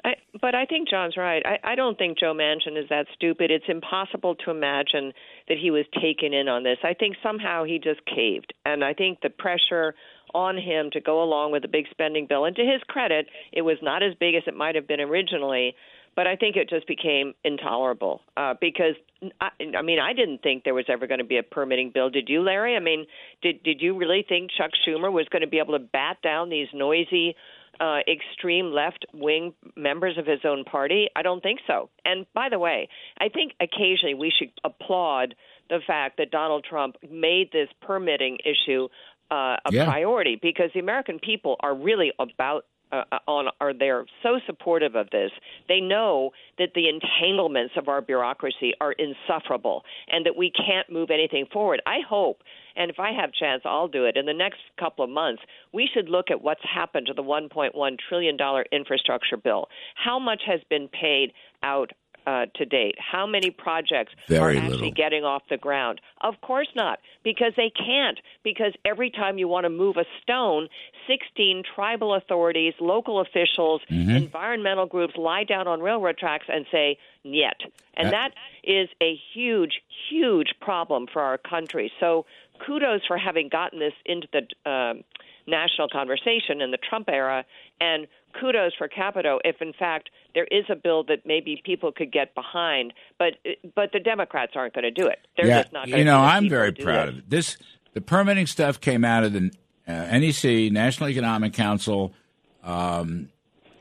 I, 0.05 0.13
but 0.41 0.55
I 0.55 0.65
think 0.65 0.89
John's 0.89 1.17
right. 1.17 1.43
I, 1.45 1.73
I 1.73 1.75
don't 1.75 1.99
think 1.99 2.21
Joe 2.21 2.33
Manchin 2.33 2.81
is 2.81 2.89
that 2.91 3.07
stupid. 3.13 3.51
It's 3.51 3.65
impossible 3.67 4.37
to 4.45 4.53
imagine 4.53 5.13
that 5.49 5.59
he 5.61 5.73
was 5.73 5.87
taken 6.01 6.33
in 6.33 6.47
on 6.47 6.63
this. 6.63 6.79
I 6.85 6.95
think 6.95 7.17
somehow 7.21 7.65
he 7.65 7.81
just 7.81 7.99
caved, 8.07 8.55
and 8.65 8.85
I 8.85 8.95
think 8.95 9.23
the 9.23 9.31
pressure 9.31 9.97
on 10.33 10.57
him 10.57 10.91
to 10.93 11.01
go 11.01 11.21
along 11.21 11.51
with 11.51 11.63
the 11.63 11.69
big 11.69 11.87
spending 11.91 12.27
bill. 12.29 12.45
And 12.45 12.55
to 12.55 12.63
his 12.63 12.81
credit, 12.87 13.27
it 13.53 13.63
was 13.63 13.79
not 13.83 14.05
as 14.05 14.15
big 14.21 14.37
as 14.37 14.45
it 14.47 14.57
might 14.57 14.77
have 14.77 14.87
been 14.87 15.01
originally, 15.01 15.75
but 16.17 16.27
I 16.27 16.37
think 16.37 16.57
it 16.57 16.69
just 16.69 16.87
became 16.87 17.35
intolerable 17.45 18.23
uh, 18.37 18.55
because 18.61 18.95
I, 19.41 19.51
I 19.77 19.83
mean 19.83 19.99
I 19.99 20.13
didn't 20.13 20.43
think 20.43 20.65
there 20.65 20.75
was 20.75 20.87
ever 20.89 21.07
going 21.07 21.19
to 21.19 21.25
be 21.25 21.39
a 21.39 21.43
permitting 21.43 21.91
bill. 21.93 22.11
Did 22.11 22.29
you, 22.29 22.43
Larry? 22.43 22.77
I 22.77 22.81
mean, 22.81 23.07
did 23.43 23.63
did 23.63 23.81
you 23.81 23.97
really 23.97 24.25
think 24.29 24.51
Chuck 24.57 24.71
Schumer 24.87 25.13
was 25.13 25.27
going 25.31 25.43
to 25.43 25.49
be 25.49 25.59
able 25.59 25.79
to 25.79 25.85
bat 25.85 26.19
down 26.23 26.51
these 26.51 26.69
noisy? 26.73 27.37
Uh, 27.81 27.99
extreme 28.07 28.67
left 28.71 29.05
wing 29.13 29.53
members 29.75 30.17
of 30.17 30.27
his 30.27 30.39
own 30.45 30.63
party? 30.63 31.09
I 31.17 31.23
don't 31.23 31.43
think 31.43 31.59
so. 31.67 31.91
And 32.05 32.25
by 32.33 32.49
the 32.49 32.59
way, 32.61 32.89
I 33.19 33.29
think 33.29 33.53
occasionally 33.61 34.15
we 34.15 34.31
should 34.31 34.53
applaud 34.63 35.35
the 35.69 35.81
fact 35.85 36.19
that 36.19 36.31
Donald 36.31 36.65
Trump 36.69 36.95
made 37.11 37.51
this 37.51 37.69
permitting 37.83 38.39
issue 38.45 38.89
uh, 39.31 39.57
a 39.65 39.73
yeah. 39.73 39.87
priority 39.87 40.39
because 40.41 40.71
the 40.75 40.81
American 40.81 41.19
people 41.19 41.57
are 41.61 41.75
really 41.75 42.13
about 42.21 42.67
uh, 42.95 43.05
uh, 43.13 43.19
on 43.27 43.49
are 43.61 43.73
they're 43.73 44.05
so 44.23 44.39
supportive 44.47 44.95
of 44.95 45.11
this. 45.11 45.31
They 45.69 45.81
know 45.81 46.31
that 46.59 46.71
the 46.75 46.89
entanglements 46.89 47.75
of 47.77 47.89
our 47.89 48.01
bureaucracy 48.01 48.75
are 48.81 48.93
insufferable 48.93 49.83
and 50.09 50.27
that 50.27 50.37
we 50.37 50.51
can't 50.51 50.91
move 50.91 51.11
anything 51.11 51.47
forward. 51.53 51.83
I 51.87 51.99
hope 52.09 52.43
and 52.77 52.91
if 52.91 52.99
I 52.99 53.13
have 53.13 53.33
chance, 53.33 53.63
I'll 53.65 53.89
do 53.89 54.05
it. 54.05 54.17
In 54.17 54.27
the 54.27 54.35
next 54.35 54.59
couple 54.79 55.05
of 55.05 55.11
months, 55.11 55.43
we 55.73 55.89
should 55.93 56.09
look 56.09 56.31
at 56.31 56.43
what's 56.43 56.63
happened 56.65 57.07
to 57.07 57.15
the 57.15 57.23
1.1 57.23 57.71
trillion 58.09 58.37
dollar 58.37 58.65
infrastructure 58.73 59.37
bill. 59.37 59.69
How 59.95 60.19
much 60.19 60.43
has 60.47 60.61
been 60.69 60.89
paid 60.89 61.33
out 61.63 61.93
uh, 62.27 62.47
to 62.55 62.65
date? 62.65 62.97
How 62.99 63.27
many 63.27 63.51
projects 63.51 64.13
Very 64.29 64.57
are 64.57 64.61
actually 64.61 64.77
little. 64.77 64.91
getting 64.93 65.25
off 65.25 65.43
the 65.49 65.57
ground? 65.57 66.01
Of 66.21 66.41
course 66.41 66.69
not, 66.75 67.01
because 67.23 67.53
they 67.57 67.71
can't. 67.71 68.19
Because 68.43 68.73
every 68.85 69.11
time 69.11 69.39
you 69.39 69.49
want 69.49 69.65
to 69.65 69.71
move 69.71 69.97
a 69.97 70.05
stone, 70.23 70.69
16 71.07 71.63
tribal 71.75 72.15
authorities, 72.15 72.75
local 72.81 73.21
officials, 73.21 73.83
mm-hmm. 73.91 74.11
environmental 74.11 74.87
groups 74.87 75.15
lie 75.17 75.45
down 75.45 75.67
on 75.67 75.81
railroad 75.81 76.19
tracks 76.19 76.47
and 76.49 76.67
say, 76.71 76.99
"Yet," 77.23 77.61
and 77.95 78.13
that, 78.13 78.33
is 78.63 78.89
a 79.03 79.19
huge, 79.35 79.83
huge 80.11 80.55
problem 80.61 81.07
for 81.13 81.23
our 81.23 81.39
country. 81.39 81.93
So, 82.01 82.27
kudos 82.65 83.03
for 83.07 83.19
having 83.19 83.49
gotten 83.49 83.79
this 83.79 83.93
into 84.07 84.29
the 84.33 84.71
uh, 84.71 84.95
national 85.47 85.89
conversation 85.89 86.61
in 86.61 86.71
the 86.71 86.79
Trump 86.79 87.09
era, 87.09 87.45
and 87.81 88.07
kudos 88.39 88.73
for 88.77 88.89
Capito 88.89 89.39
if, 89.45 89.57
in 89.61 89.73
fact, 89.73 90.11
there 90.35 90.47
is 90.51 90.65
a 90.69 90.77
bill 90.77 91.05
that 91.05 91.25
maybe 91.25 91.61
people 91.65 91.93
could 91.93 92.13
get 92.13 92.35
behind. 92.35 92.93
But 93.19 93.35
but 93.75 93.91
the 93.93 94.01
Democrats 94.01 94.53
aren't 94.55 94.75
going 94.75 94.85
to 94.85 94.91
do 94.91 95.07
it. 95.07 95.19
They're 95.37 95.47
yeah, 95.47 95.63
just 95.63 95.73
not. 95.73 95.89
You 95.89 96.05
know, 96.05 96.21
I'm 96.21 96.49
very 96.49 96.73
proud 96.73 97.09
of 97.09 97.19
it. 97.19 97.31
This 97.31 97.57
the 97.93 98.01
permitting 98.01 98.47
stuff 98.47 98.81
came 98.81 99.05
out 99.05 99.25
of 99.25 99.33
the 99.33 99.51
uh, 99.87 100.19
NEC, 100.19 100.73
National 100.73 101.09
Economic 101.09 101.53
Council. 101.53 102.13
Um, 102.63 103.29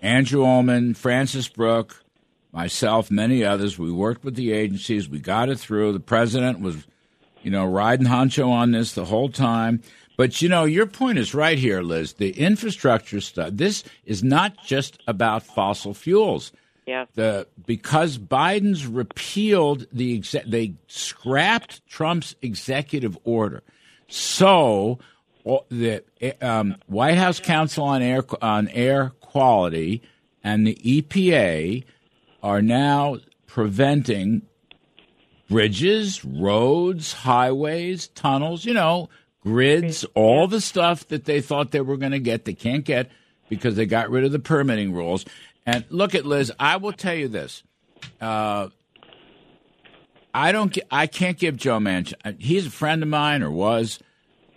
Andrew 0.02 0.44
Olmem, 0.44 0.96
Francis 0.98 1.48
Brooke, 1.48 2.04
myself, 2.52 3.10
many 3.10 3.44
others. 3.44 3.80
We 3.80 3.92
worked 3.92 4.26
with 4.26 4.36
the 4.36 4.52
agencies. 4.52 5.08
We 5.08 5.20
got 5.20 5.50
it 5.50 5.58
through. 5.60 5.94
The 5.94 6.02
president 6.02 6.60
was, 6.60 6.86
you 7.42 7.50
know, 7.50 7.66
riding 7.66 8.08
honcho 8.08 8.50
on 8.50 8.72
this 8.72 8.94
the 8.94 9.06
whole 9.06 9.30
time. 9.30 9.82
But 10.16 10.42
you 10.42 10.50
know, 10.50 10.66
your 10.66 10.86
point 10.86 11.18
is 11.18 11.34
right 11.34 11.58
here, 11.58 11.82
Liz. 11.82 12.14
The 12.14 12.32
infrastructure 12.32 13.22
stuff. 13.22 13.50
This 13.54 13.84
is 14.06 14.24
not 14.24 14.64
just 14.64 15.02
about 15.08 15.44
fossil 15.44 15.94
fuels. 15.94 16.52
Yeah. 16.86 17.06
The 17.14 17.48
because 17.66 18.18
Biden's 18.18 18.86
repealed 18.86 19.88
the 19.92 20.18
exe- 20.18 20.46
they 20.46 20.74
scrapped 20.88 21.86
Trump's 21.88 22.36
executive 22.42 23.18
order. 23.24 23.64
So 24.08 25.00
the 25.70 26.04
um, 26.42 26.76
White 26.88 27.18
House 27.18 27.40
Council 27.40 27.86
on 27.86 28.02
Air 28.02 28.24
on 28.42 28.68
Air 28.70 29.14
Quality 29.22 30.02
and 30.44 30.68
the 30.68 30.76
EPA 30.76 31.86
are 32.42 32.62
now 32.62 33.18
preventing 33.48 34.42
bridges, 35.50 36.24
roads, 36.26 37.14
highways, 37.14 38.08
tunnels. 38.10 38.66
You 38.66 38.74
know, 38.74 39.10
grids, 39.44 40.06
all 40.16 40.48
the 40.48 40.62
stuff 40.62 41.08
that 41.10 41.26
they 41.26 41.42
thought 41.42 41.72
they 41.72 41.82
were 41.82 41.98
going 41.98 42.12
to 42.14 42.20
get, 42.20 42.46
they 42.46 42.54
can't 42.54 42.86
get 42.86 43.12
because 43.50 43.76
they 43.76 43.86
got 43.86 44.10
rid 44.10 44.24
of 44.24 44.32
the 44.32 44.40
permitting 44.40 44.94
rules. 44.94 45.26
And 45.66 45.86
look 45.90 46.16
at 46.16 46.26
Liz. 46.26 46.52
I 46.60 46.78
will 46.78 46.94
tell 46.94 47.14
you 47.14 47.28
this. 47.28 47.64
Uh, 48.20 48.70
I 50.34 50.52
don't. 50.52 50.78
I 50.90 51.08
can't 51.08 51.38
give 51.38 51.58
Joe 51.58 51.80
Manchin. 51.80 52.16
Uh, 52.26 52.34
he's 52.40 52.68
a 52.68 52.72
friend 52.72 53.04
of 53.04 53.10
mine, 53.10 53.44
or 53.44 53.52
was. 53.52 54.00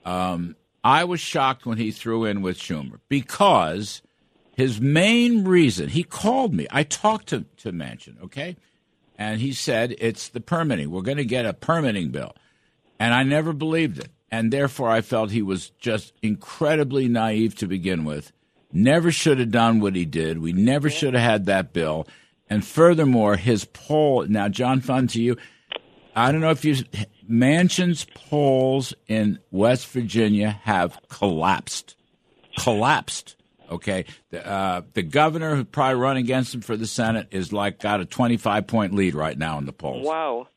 Um, 0.05 0.57
I 0.83 1.05
was 1.05 1.21
shocked 1.21 1.67
when 1.67 1.79
he 1.79 1.91
threw 1.91 2.25
in 2.25 2.43
with 2.43 2.59
Schumer 2.59 3.01
because 3.09 4.03
his 4.57 4.81
main 4.81 5.45
reason 5.45 5.89
he 5.89 6.03
called 6.03 6.55
me. 6.55 6.67
I 6.71 6.83
talked 6.85 7.29
to 7.29 7.45
to 7.59 7.73
Manchin, 7.73 8.23
okay, 8.25 8.57
and 9.19 9.41
he 9.41 9.53
said 9.53 9.95
it's 9.99 10.29
the 10.29 10.41
permitting. 10.41 10.91
We're 10.91 11.03
going 11.03 11.17
to 11.19 11.25
get 11.25 11.45
a 11.45 11.53
permitting 11.53 12.11
bill, 12.11 12.35
and 12.99 13.13
I 13.13 13.23
never 13.23 13.53
believed 13.53 13.99
it, 13.99 14.11
and 14.31 14.53
therefore 14.53 14.91
I 14.91 15.01
felt 15.01 15.31
he 15.31 15.43
was 15.43 15.71
just 15.79 16.13
incredibly 16.23 17.09
naive 17.09 17.55
to 17.57 17.67
begin 17.67 18.05
with. 18.05 18.33
Never 18.73 19.11
should 19.11 19.39
have 19.39 19.51
done 19.51 19.81
what 19.81 19.95
he 19.97 20.05
did. 20.05 20.39
We 20.39 20.53
never 20.53 20.91
should 20.91 21.15
have 21.15 21.23
had 21.23 21.47
that 21.47 21.73
bill. 21.73 22.07
And 22.49 22.65
furthermore, 22.65 23.37
his 23.37 23.65
poll 23.65 24.27
now, 24.27 24.49
John 24.49 24.81
Fund 24.81 25.11
to 25.11 25.23
you 25.23 25.37
I 26.17 26.33
don't 26.33 26.41
know 26.41 26.51
if 26.51 26.65
you 26.65 26.77
Manchin's 27.31 28.07
polls 28.15 28.95
in 29.07 29.39
West 29.51 29.87
Virginia 29.89 30.59
have 30.63 30.99
collapsed, 31.11 31.95
collapsed. 32.59 33.37
Okay, 33.71 34.07
the, 34.31 34.47
uh, 34.47 34.83
the 34.95 35.03
governor 35.03 35.57
who 35.57 35.65
probably 35.65 36.01
run 36.01 36.17
against 36.17 36.55
him 36.55 36.63
for 36.63 36.77
the 36.77 36.87
Senate 36.87 37.29
is 37.33 37.53
like 37.53 37.81
got 37.81 38.01
a 38.01 38.07
twenty 38.07 38.39
five 38.39 38.67
point 38.67 38.95
lead 38.95 39.15
right 39.15 39.37
now 39.37 39.59
in 39.59 39.67
the 39.67 39.73
polls. 39.73 40.07
Wow. 40.07 40.49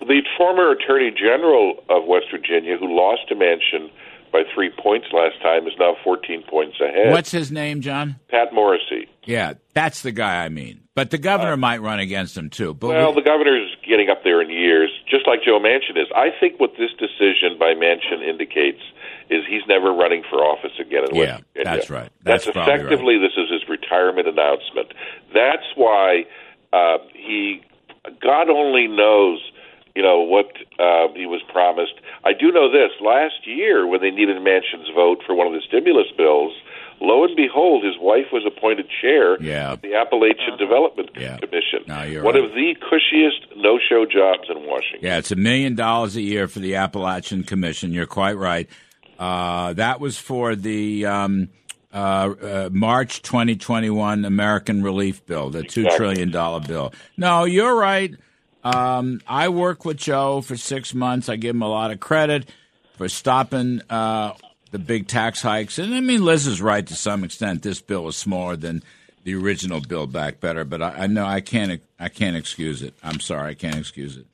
The 0.00 0.22
former 0.36 0.70
Attorney 0.70 1.10
General 1.10 1.82
of 1.88 2.04
West 2.06 2.26
Virginia, 2.30 2.76
who 2.78 2.94
lost 2.94 3.28
to 3.28 3.34
Manchin 3.34 3.90
by 4.32 4.42
three 4.54 4.70
points 4.70 5.08
last 5.12 5.40
time, 5.42 5.66
is 5.66 5.72
now 5.78 5.96
14 6.04 6.44
points 6.48 6.76
ahead. 6.80 7.12
What's 7.12 7.30
his 7.30 7.50
name, 7.50 7.80
John? 7.80 8.16
Pat 8.28 8.52
Morrisey. 8.52 9.08
Yeah, 9.24 9.54
that's 9.74 10.02
the 10.02 10.12
guy 10.12 10.44
I 10.44 10.48
mean. 10.48 10.82
But 10.94 11.10
the 11.10 11.18
governor 11.18 11.52
uh, 11.52 11.56
might 11.56 11.82
run 11.82 11.98
against 11.98 12.36
him 12.36 12.50
too. 12.50 12.74
But 12.74 12.88
well, 12.88 13.14
we, 13.14 13.22
the 13.22 13.28
governor's 13.28 13.74
getting 13.88 14.10
up 14.10 14.24
there 14.24 14.42
in 14.42 14.50
years, 14.50 14.90
just 15.08 15.26
like 15.26 15.40
Joe 15.44 15.60
Manchin 15.60 16.00
is. 16.00 16.08
I 16.14 16.28
think 16.40 16.58
what 16.58 16.72
this 16.78 16.90
decision 16.98 17.58
by 17.58 17.74
Manchin 17.74 18.26
indicates 18.26 18.80
is 19.30 19.44
he's 19.48 19.62
never 19.68 19.92
running 19.92 20.22
for 20.28 20.38
office 20.38 20.72
again 20.80 21.04
in 21.08 21.14
yeah, 21.14 21.20
West 21.20 21.44
Virginia. 21.54 21.76
that's 21.76 21.90
right. 21.90 22.10
That's, 22.22 22.44
that's 22.46 22.56
effectively 22.56 23.16
right. 23.16 23.28
this 23.28 23.36
is 23.36 23.50
his 23.50 23.68
retirement 23.68 24.26
announcement. 24.26 24.92
That's 25.34 25.66
why 25.76 26.24
uh, 26.72 26.98
he, 27.14 27.62
God 28.20 28.48
only 28.50 28.88
knows 28.88 29.40
you 29.98 30.04
know 30.04 30.20
what 30.20 30.46
uh, 30.78 31.10
he 31.18 31.26
was 31.26 31.42
promised. 31.50 31.94
I 32.22 32.30
do 32.32 32.52
know 32.52 32.70
this: 32.70 32.92
last 33.00 33.42
year, 33.44 33.84
when 33.84 34.00
they 34.00 34.12
needed 34.12 34.36
Manchin's 34.36 34.88
vote 34.94 35.24
for 35.26 35.34
one 35.34 35.48
of 35.48 35.52
the 35.52 35.62
stimulus 35.66 36.06
bills, 36.16 36.52
lo 37.00 37.24
and 37.24 37.34
behold, 37.34 37.82
his 37.82 37.98
wife 38.00 38.26
was 38.32 38.46
appointed 38.46 38.86
chair 39.02 39.42
yeah. 39.42 39.72
of 39.72 39.82
the 39.82 39.96
Appalachian 39.96 40.56
Development 40.56 41.10
yeah. 41.18 41.38
Commission. 41.38 41.82
No, 41.88 42.04
you're 42.04 42.22
one 42.22 42.36
right. 42.36 42.44
of 42.44 42.52
the 42.52 42.76
cushiest 42.78 43.56
no-show 43.56 44.06
jobs 44.06 44.46
in 44.48 44.62
Washington. 44.68 45.00
Yeah, 45.02 45.18
it's 45.18 45.32
a 45.32 45.36
million 45.36 45.74
dollars 45.74 46.14
a 46.14 46.22
year 46.22 46.46
for 46.46 46.60
the 46.60 46.76
Appalachian 46.76 47.42
Commission. 47.42 47.92
You're 47.92 48.06
quite 48.06 48.38
right. 48.38 48.70
Uh, 49.18 49.72
that 49.72 49.98
was 49.98 50.16
for 50.16 50.54
the 50.54 51.06
um, 51.06 51.48
uh, 51.92 51.96
uh, 51.96 52.68
March 52.70 53.20
2021 53.22 54.24
American 54.24 54.84
Relief 54.84 55.26
Bill, 55.26 55.50
the 55.50 55.64
two 55.64 55.80
exactly. 55.80 55.96
trillion 55.96 56.30
dollar 56.30 56.60
bill. 56.60 56.92
No, 57.16 57.46
you're 57.46 57.74
right. 57.74 58.14
Um, 58.64 59.20
I 59.26 59.48
worked 59.48 59.84
with 59.84 59.96
Joe 59.96 60.40
for 60.40 60.56
six 60.56 60.94
months. 60.94 61.28
I 61.28 61.36
give 61.36 61.54
him 61.54 61.62
a 61.62 61.68
lot 61.68 61.90
of 61.90 62.00
credit 62.00 62.48
for 62.96 63.08
stopping 63.08 63.80
uh, 63.88 64.34
the 64.70 64.78
big 64.78 65.06
tax 65.06 65.42
hikes. 65.42 65.78
And 65.78 65.94
I 65.94 66.00
mean, 66.00 66.24
Liz 66.24 66.46
is 66.46 66.60
right 66.60 66.86
to 66.86 66.94
some 66.94 67.24
extent. 67.24 67.62
This 67.62 67.80
bill 67.80 68.08
is 68.08 68.16
smaller 68.16 68.56
than 68.56 68.82
the 69.24 69.34
original 69.34 69.80
Build 69.80 70.12
Back 70.12 70.40
Better, 70.40 70.64
but 70.64 70.82
I, 70.82 70.90
I 70.90 71.06
know 71.06 71.24
I 71.24 71.40
can't. 71.40 71.82
I 72.00 72.08
can't 72.08 72.36
excuse 72.36 72.82
it. 72.82 72.94
I'm 73.02 73.20
sorry, 73.20 73.50
I 73.50 73.54
can't 73.54 73.76
excuse 73.76 74.16
it. 74.16 74.26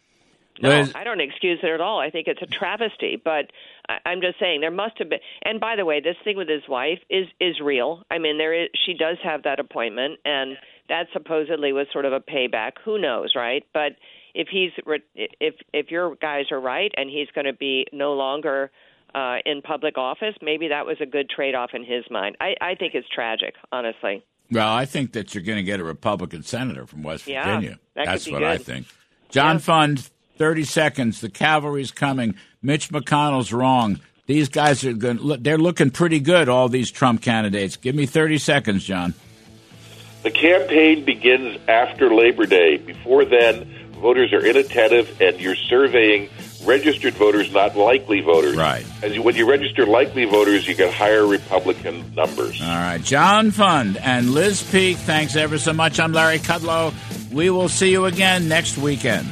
No, 0.60 0.68
Liz, 0.68 0.92
I 0.94 1.02
don't 1.02 1.20
excuse 1.20 1.58
it 1.62 1.68
at 1.68 1.80
all. 1.80 1.98
I 1.98 2.10
think 2.10 2.28
it's 2.28 2.42
a 2.42 2.46
travesty, 2.46 3.20
but 3.22 3.50
I, 3.88 3.98
I'm 4.06 4.20
just 4.20 4.38
saying 4.38 4.60
there 4.60 4.70
must 4.70 4.98
have 4.98 5.08
been. 5.08 5.18
And 5.42 5.58
by 5.58 5.76
the 5.76 5.84
way, 5.84 6.00
this 6.00 6.16
thing 6.22 6.36
with 6.36 6.48
his 6.48 6.62
wife 6.68 7.00
is 7.10 7.26
is 7.40 7.60
real. 7.60 8.04
I 8.10 8.18
mean, 8.18 8.38
there 8.38 8.54
is 8.54 8.68
she 8.86 8.94
does 8.94 9.16
have 9.24 9.42
that 9.42 9.58
appointment, 9.58 10.20
and 10.24 10.56
that 10.88 11.06
supposedly 11.12 11.72
was 11.72 11.86
sort 11.92 12.04
of 12.04 12.12
a 12.12 12.20
payback. 12.20 12.72
Who 12.84 12.98
knows, 12.98 13.32
right? 13.34 13.64
But 13.72 13.96
if 14.34 14.48
he's 14.48 14.72
if 15.14 15.54
if 15.72 15.90
your 15.90 16.16
guys 16.16 16.46
are 16.50 16.60
right, 16.60 16.92
and 16.96 17.08
he's 17.08 17.28
going 17.34 17.46
to 17.46 17.52
be 17.52 17.86
no 17.92 18.14
longer 18.14 18.70
uh, 19.14 19.36
in 19.46 19.62
public 19.62 19.96
office, 19.96 20.34
maybe 20.42 20.68
that 20.68 20.86
was 20.86 20.96
a 21.00 21.06
good 21.06 21.30
trade 21.30 21.54
off 21.54 21.70
in 21.72 21.84
his 21.84 22.04
mind. 22.10 22.36
I, 22.40 22.54
I 22.60 22.74
think 22.74 22.94
it's 22.94 23.08
tragic, 23.08 23.54
honestly. 23.70 24.24
Well, 24.50 24.68
I 24.68 24.84
think 24.86 25.12
that 25.12 25.34
you're 25.34 25.44
going 25.44 25.56
to 25.58 25.62
get 25.62 25.80
a 25.80 25.84
Republican 25.84 26.42
senator 26.42 26.86
from 26.86 27.02
West 27.02 27.26
Yeah, 27.26 27.44
Virginia. 27.54 27.78
that 27.94 28.06
That's 28.06 28.26
what 28.28 28.40
good. 28.40 28.48
I 28.48 28.58
think. 28.58 28.86
John 29.30 29.56
Yeah. 29.56 29.60
Fund, 29.60 30.10
30 30.36 30.64
seconds. 30.64 31.20
The 31.20 31.30
cavalry's 31.30 31.90
coming. 31.92 32.34
Mitch 32.60 32.90
McConnell's 32.90 33.52
wrong. 33.52 34.00
These 34.26 34.48
guys 34.48 34.84
are 34.84 34.92
going. 34.92 35.18
Look, 35.18 35.42
they're 35.42 35.58
looking 35.58 35.90
pretty 35.90 36.18
good. 36.20 36.48
All 36.48 36.68
these 36.68 36.90
Trump 36.90 37.22
candidates. 37.22 37.76
Give 37.76 37.94
me 37.94 38.06
30 38.06 38.38
seconds, 38.38 38.84
John. 38.84 39.14
The 40.22 40.30
campaign 40.30 41.04
begins 41.04 41.58
after 41.68 42.12
Labor 42.14 42.46
Day. 42.46 42.78
Before 42.78 43.24
then, 43.26 43.70
voters 43.94 44.32
are 44.32 44.44
inattentive, 44.44 45.20
and 45.20 45.40
you're 45.40 45.56
surveying 45.56 46.28
registered 46.64 47.14
voters, 47.14 47.52
not 47.52 47.76
likely 47.76 48.20
voters. 48.20 48.56
Right. 48.56 48.84
As 49.02 49.14
you, 49.14 49.22
when 49.22 49.36
you 49.36 49.48
register 49.48 49.86
likely 49.86 50.24
voters, 50.24 50.66
you 50.66 50.74
get 50.74 50.92
higher 50.92 51.26
Republican 51.26 52.14
numbers. 52.14 52.60
All 52.60 52.68
right, 52.68 53.02
John 53.02 53.50
Fund 53.50 53.96
and 53.98 54.30
Liz 54.30 54.62
Peek. 54.62 54.96
Thanks 54.96 55.36
ever 55.36 55.58
so 55.58 55.72
much. 55.72 56.00
I'm 56.00 56.12
Larry 56.12 56.38
Kudlow. 56.38 56.92
We 57.32 57.50
will 57.50 57.68
see 57.68 57.90
you 57.90 58.06
again 58.06 58.48
next 58.48 58.78
weekend. 58.78 59.28